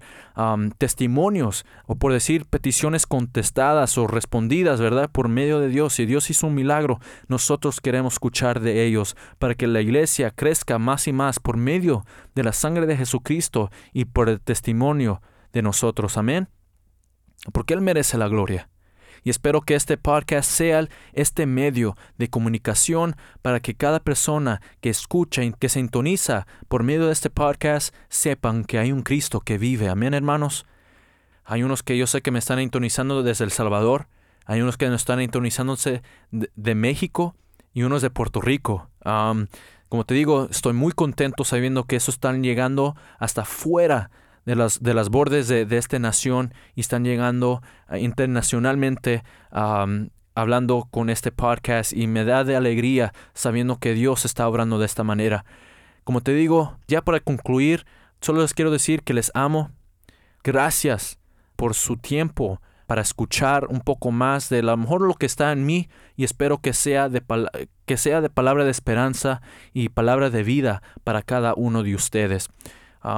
testimonios 0.79 1.63
o 1.85 1.93
por 1.93 2.11
decir 2.11 2.45
peticiones 2.45 3.05
contestadas 3.05 3.95
o 3.99 4.07
respondidas, 4.07 4.81
¿verdad? 4.81 5.11
Por 5.11 5.29
medio 5.29 5.59
de 5.59 5.69
Dios. 5.69 5.93
Si 5.93 6.07
Dios 6.07 6.31
hizo 6.31 6.47
un 6.47 6.55
milagro, 6.55 6.99
nosotros 7.27 7.81
queremos 7.81 8.13
escuchar 8.13 8.61
de 8.61 8.83
ellos 8.83 9.15
para 9.37 9.53
que 9.53 9.67
la 9.67 9.79
iglesia 9.79 10.31
crezca 10.31 10.79
más 10.79 11.07
y 11.07 11.13
más 11.13 11.39
por 11.39 11.55
medio 11.55 12.03
de 12.33 12.41
la 12.41 12.51
sangre 12.51 12.87
de 12.87 12.97
Jesucristo 12.97 13.69
y 13.93 14.05
por 14.05 14.27
el 14.27 14.41
testimonio 14.41 15.21
de 15.53 15.61
nosotros. 15.61 16.17
Amén. 16.17 16.49
Porque 17.53 17.75
Él 17.75 17.81
merece 17.81 18.17
la 18.17 18.27
gloria. 18.27 18.69
Y 19.25 19.31
espero 19.31 19.61
que 19.61 19.73
este 19.73 19.97
podcast 19.97 20.49
sea 20.49 20.87
este 21.11 21.47
medio 21.47 21.97
de 22.19 22.29
comunicación 22.29 23.15
para 23.41 23.59
que 23.59 23.73
cada 23.73 23.99
persona 23.99 24.61
que 24.81 24.91
escucha 24.91 25.43
y 25.43 25.51
que 25.51 25.67
sintoniza 25.67 26.45
por 26.67 26.83
medio 26.83 27.07
de 27.07 27.11
este 27.11 27.31
podcast 27.31 27.93
sepan 28.07 28.63
que 28.63 28.77
hay 28.77 28.91
un 28.91 29.01
Cristo 29.01 29.39
que 29.39 29.57
vive. 29.57 29.89
Amén, 29.89 30.13
hermanos. 30.13 30.67
Hay 31.43 31.63
unos 31.63 31.81
que 31.81 31.97
yo 31.97 32.05
sé 32.05 32.21
que 32.21 32.29
me 32.29 32.37
están 32.37 32.59
sintonizando 32.59 33.23
desde 33.23 33.45
El 33.45 33.51
Salvador, 33.51 34.07
hay 34.45 34.61
unos 34.61 34.77
que 34.77 34.87
me 34.87 34.95
están 34.95 35.17
sintonizándose 35.17 36.03
de, 36.29 36.75
México 36.75 37.35
y 37.73 37.81
unos 37.81 38.03
de 38.03 38.11
Puerto 38.11 38.41
Rico. 38.41 38.91
como 39.89 40.05
te 40.05 40.13
digo, 40.13 40.49
estoy 40.51 40.73
muy 40.73 40.91
contento 40.91 41.43
sabiendo 41.45 41.85
que 41.85 41.95
eso 41.95 42.11
están 42.11 42.43
llegando 42.43 42.95
hasta 43.17 43.43
fuera 43.43 44.11
de 44.45 44.55
las, 44.55 44.81
de 44.81 44.93
las 44.93 45.09
bordes 45.09 45.47
de, 45.47 45.67
esta 45.77 45.99
nación 45.99 46.53
y 46.75 46.81
están 46.81 47.03
llegando 47.03 47.61
ah, 47.87 47.97
internacionalmente 47.97 49.23
hablando 50.35 50.87
con 50.91 51.09
este 51.09 51.31
podcast 51.31 51.93
y 51.93 52.07
me 52.07 52.25
da 52.25 52.43
de 52.43 52.55
alegría 52.55 53.13
sabiendo 53.33 53.79
que 53.79 53.93
Dios 53.93 54.25
está 54.25 54.47
obrando 54.47 54.77
de 54.79 54.85
esta 54.85 55.03
manera. 55.03 55.45
Como 56.03 56.21
te 56.21 56.33
digo, 56.33 56.77
ya 56.87 57.01
para 57.01 57.19
concluir, 57.19 57.85
solo 58.21 58.41
les 58.41 58.53
quiero 58.53 58.69
decir 58.69 59.01
que 59.01 59.13
les 59.13 59.31
amo. 59.33 59.71
Gracias 60.43 61.17
por 61.55 61.73
su 61.73 61.97
tiempo 61.97 62.61
para 62.85 63.01
escuchar 63.01 63.65
un 63.69 63.79
poco 63.79 64.11
más 64.11 64.49
de 64.49 64.61
lo 64.61 64.75
mejor 64.77 65.01
lo 65.01 65.15
que 65.15 65.25
está 65.25 65.51
en 65.51 65.65
mí 65.65 65.89
y 66.15 66.23
espero 66.23 66.59
que 66.59 66.73
sea 66.73 67.09
de, 67.09 67.23
que 67.85 67.97
sea 67.97 68.21
de 68.21 68.29
palabra 68.29 68.65
de 68.65 68.71
esperanza 68.71 69.41
y 69.73 69.89
palabra 69.89 70.29
de 70.29 70.43
vida 70.43 70.83
para 71.03 71.23
cada 71.23 71.53
uno 71.55 71.81
de 71.81 71.95
ustedes. 71.95 72.49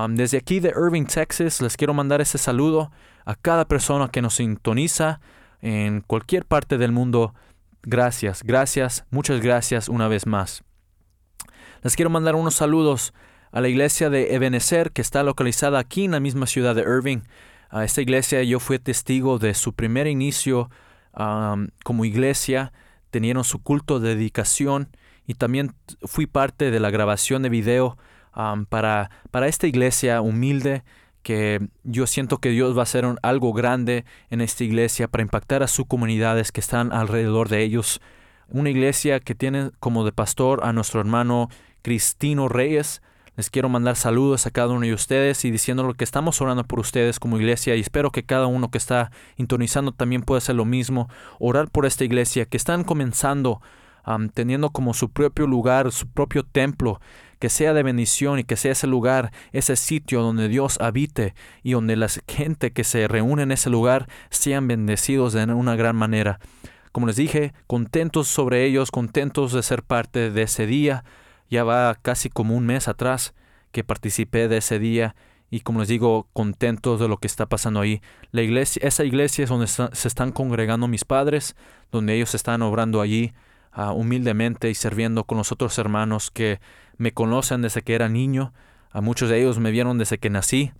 Desde 0.09 0.37
aquí 0.37 0.59
de 0.59 0.69
Irving, 0.69 1.05
Texas, 1.05 1.61
les 1.61 1.77
quiero 1.77 1.93
mandar 1.93 2.19
ese 2.19 2.37
saludo 2.37 2.91
a 3.25 3.35
cada 3.35 3.65
persona 3.65 4.09
que 4.09 4.21
nos 4.21 4.35
sintoniza 4.35 5.21
en 5.61 6.01
cualquier 6.01 6.45
parte 6.45 6.77
del 6.77 6.91
mundo. 6.91 7.33
Gracias, 7.83 8.43
gracias, 8.43 9.05
muchas 9.11 9.39
gracias 9.41 9.87
una 9.87 10.07
vez 10.07 10.25
más. 10.25 10.63
Les 11.83 11.95
quiero 11.95 12.09
mandar 12.09 12.35
unos 12.35 12.55
saludos 12.55 13.13
a 13.51 13.61
la 13.61 13.69
iglesia 13.69 14.09
de 14.09 14.35
Ebenezer 14.35 14.91
que 14.91 15.01
está 15.01 15.23
localizada 15.23 15.79
aquí 15.79 16.03
en 16.03 16.11
la 16.11 16.19
misma 16.19 16.47
ciudad 16.47 16.75
de 16.75 16.81
Irving. 16.81 17.19
A 17.69 17.85
esta 17.85 18.01
iglesia 18.01 18.43
yo 18.43 18.59
fui 18.59 18.79
testigo 18.79 19.39
de 19.39 19.53
su 19.53 19.73
primer 19.73 20.07
inicio 20.07 20.69
como 21.83 22.05
iglesia, 22.05 22.73
tenieron 23.09 23.43
su 23.43 23.63
culto 23.63 23.99
de 23.99 24.15
dedicación 24.15 24.89
y 25.25 25.35
también 25.35 25.73
fui 26.03 26.27
parte 26.27 26.71
de 26.71 26.79
la 26.79 26.89
grabación 26.89 27.41
de 27.41 27.49
video 27.49 27.97
para, 28.69 29.09
para 29.31 29.47
esta 29.47 29.67
iglesia 29.67 30.21
humilde 30.21 30.83
que 31.23 31.67
yo 31.83 32.07
siento 32.07 32.37
que 32.37 32.49
Dios 32.49 32.75
va 32.75 32.81
a 32.81 32.83
hacer 32.83 33.05
algo 33.21 33.51
grande 33.51 34.05
en 34.29 34.41
esta 34.41 34.63
iglesia 34.63 35.07
para 35.07 35.23
impactar 35.23 35.63
a 35.63 35.67
sus 35.67 35.85
comunidades 35.85 36.51
que 36.51 36.61
están 36.61 36.93
alrededor 36.93 37.49
de 37.49 37.63
ellos. 37.63 37.99
Una 38.47 38.69
iglesia 38.69 39.19
que 39.19 39.35
tiene 39.35 39.71
como 39.79 40.05
de 40.05 40.13
pastor 40.13 40.61
a 40.63 40.71
nuestro 40.71 41.01
hermano 41.01 41.49
Cristino 41.81 42.47
Reyes, 42.47 43.01
les 43.35 43.49
quiero 43.49 43.69
mandar 43.69 43.95
saludos 43.95 44.47
a 44.47 44.51
cada 44.51 44.69
uno 44.69 44.85
de 44.85 44.93
ustedes 44.93 45.43
y 45.45 45.51
diciendo 45.51 45.93
que 45.93 46.03
estamos 46.03 46.41
orando 46.41 46.63
por 46.63 46.79
ustedes 46.79 47.19
como 47.19 47.37
iglesia 47.37 47.75
y 47.75 47.81
espero 47.81 48.11
que 48.11 48.23
cada 48.23 48.47
uno 48.47 48.71
que 48.71 48.77
está 48.77 49.11
intonizando 49.35 49.91
también 49.91 50.23
pueda 50.23 50.37
hacer 50.39 50.55
lo 50.55 50.65
mismo, 50.65 51.09
orar 51.39 51.69
por 51.69 51.85
esta 51.85 52.03
iglesia 52.03 52.45
que 52.45 52.57
están 52.57 52.83
comenzando 52.83 53.61
teniendo 54.33 54.69
como 54.69 54.93
su 54.93 55.09
propio 55.09 55.47
lugar, 55.47 55.91
su 55.91 56.07
propio 56.07 56.43
templo, 56.43 57.01
que 57.39 57.49
sea 57.49 57.73
de 57.73 57.83
bendición 57.83 58.39
y 58.39 58.43
que 58.43 58.55
sea 58.55 58.71
ese 58.71 58.87
lugar, 58.87 59.31
ese 59.51 59.75
sitio 59.75 60.21
donde 60.21 60.47
Dios 60.47 60.77
habite 60.79 61.33
y 61.63 61.73
donde 61.73 61.95
la 61.95 62.07
gente 62.27 62.71
que 62.71 62.83
se 62.83 63.07
reúne 63.07 63.43
en 63.43 63.51
ese 63.51 63.69
lugar 63.69 64.07
sean 64.29 64.67
bendecidos 64.67 65.33
de 65.33 65.43
una 65.45 65.75
gran 65.75 65.95
manera. 65.95 66.39
Como 66.91 67.07
les 67.07 67.15
dije, 67.15 67.53
contentos 67.67 68.27
sobre 68.27 68.65
ellos, 68.65 68.91
contentos 68.91 69.53
de 69.53 69.61
ser 69.61 69.83
parte 69.83 70.31
de 70.31 70.41
ese 70.41 70.65
día. 70.65 71.03
Ya 71.49 71.63
va 71.63 71.95
casi 72.01 72.29
como 72.29 72.55
un 72.55 72.65
mes 72.65 72.87
atrás 72.87 73.33
que 73.71 73.83
participé 73.83 74.47
de 74.47 74.57
ese 74.57 74.79
día 74.79 75.15
y 75.49 75.61
como 75.61 75.79
les 75.79 75.87
digo, 75.87 76.27
contentos 76.33 76.99
de 76.99 77.07
lo 77.07 77.17
que 77.17 77.27
está 77.27 77.45
pasando 77.45 77.79
ahí. 77.79 78.01
La 78.31 78.41
iglesia, 78.41 78.81
esa 78.85 79.05
iglesia 79.05 79.43
es 79.43 79.49
donde 79.49 79.67
se 79.67 80.07
están 80.07 80.31
congregando 80.31 80.87
mis 80.87 81.05
padres, 81.05 81.55
donde 81.91 82.15
ellos 82.15 82.35
están 82.35 82.61
obrando 82.61 82.99
allí 82.99 83.33
ah, 83.77 83.93
humildemente 83.93 84.69
y 84.69 84.75
sirviendo 84.75 85.23
con 85.23 85.37
los 85.37 85.51
otros 85.53 85.77
hermanos 85.77 86.31
que 86.31 86.59
me 86.97 87.13
conocen 87.13 87.61
desde 87.61 87.81
que 87.81 87.95
era 87.95 88.09
niño. 88.09 88.53
A 88.91 88.99
muchos 88.99 89.29
de 89.29 89.39
ellos 89.39 89.59
me 89.59 89.71
vieron 89.71 89.97
desde 89.97 90.17
que 90.17 90.29
nací. 90.29 90.73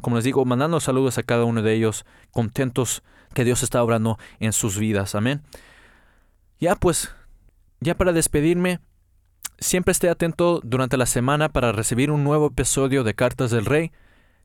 Como 0.00 0.16
les 0.16 0.24
digo, 0.24 0.44
mandando 0.44 0.78
saludos 0.78 1.18
a 1.18 1.22
cada 1.22 1.44
uno 1.44 1.62
de 1.62 1.74
ellos, 1.74 2.04
contentos 2.30 3.02
que 3.34 3.44
Dios 3.44 3.62
está 3.62 3.82
obrando 3.82 4.18
en 4.38 4.52
sus 4.52 4.78
vidas. 4.78 5.14
Amén. 5.14 5.42
Ya 6.60 6.76
pues, 6.76 7.14
ya 7.80 7.96
para 7.96 8.12
despedirme, 8.12 8.80
Siempre 9.62 9.92
esté 9.92 10.08
atento 10.08 10.60
durante 10.64 10.96
la 10.96 11.06
semana 11.06 11.48
para 11.48 11.70
recibir 11.70 12.10
un 12.10 12.24
nuevo 12.24 12.48
episodio 12.48 13.04
de 13.04 13.14
Cartas 13.14 13.52
del 13.52 13.64
Rey. 13.64 13.92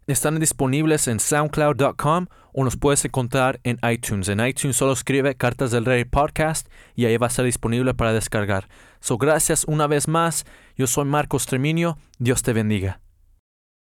Están 0.07 0.39
disponibles 0.39 1.09
en 1.09 1.19
soundcloud.com 1.19 2.27
o 2.53 2.63
nos 2.63 2.77
puedes 2.77 3.03
encontrar 3.03 3.59
en 3.65 3.77
iTunes. 3.91 4.29
En 4.29 4.39
iTunes 4.39 4.77
solo 4.77 4.93
escribe 4.93 5.35
Cartas 5.35 5.71
del 5.71 5.83
Rey 5.83 6.05
Podcast 6.05 6.69
y 6.95 7.03
ahí 7.03 7.17
va 7.17 7.27
a 7.27 7.29
estar 7.29 7.43
disponible 7.43 7.93
para 7.93 8.13
descargar. 8.13 8.69
So, 9.01 9.17
gracias 9.17 9.65
una 9.65 9.85
vez 9.85 10.07
más. 10.07 10.45
Yo 10.77 10.87
soy 10.87 11.03
Marcos 11.03 11.45
Treminio. 11.45 11.97
Dios 12.19 12.41
te 12.41 12.53
bendiga. 12.53 13.01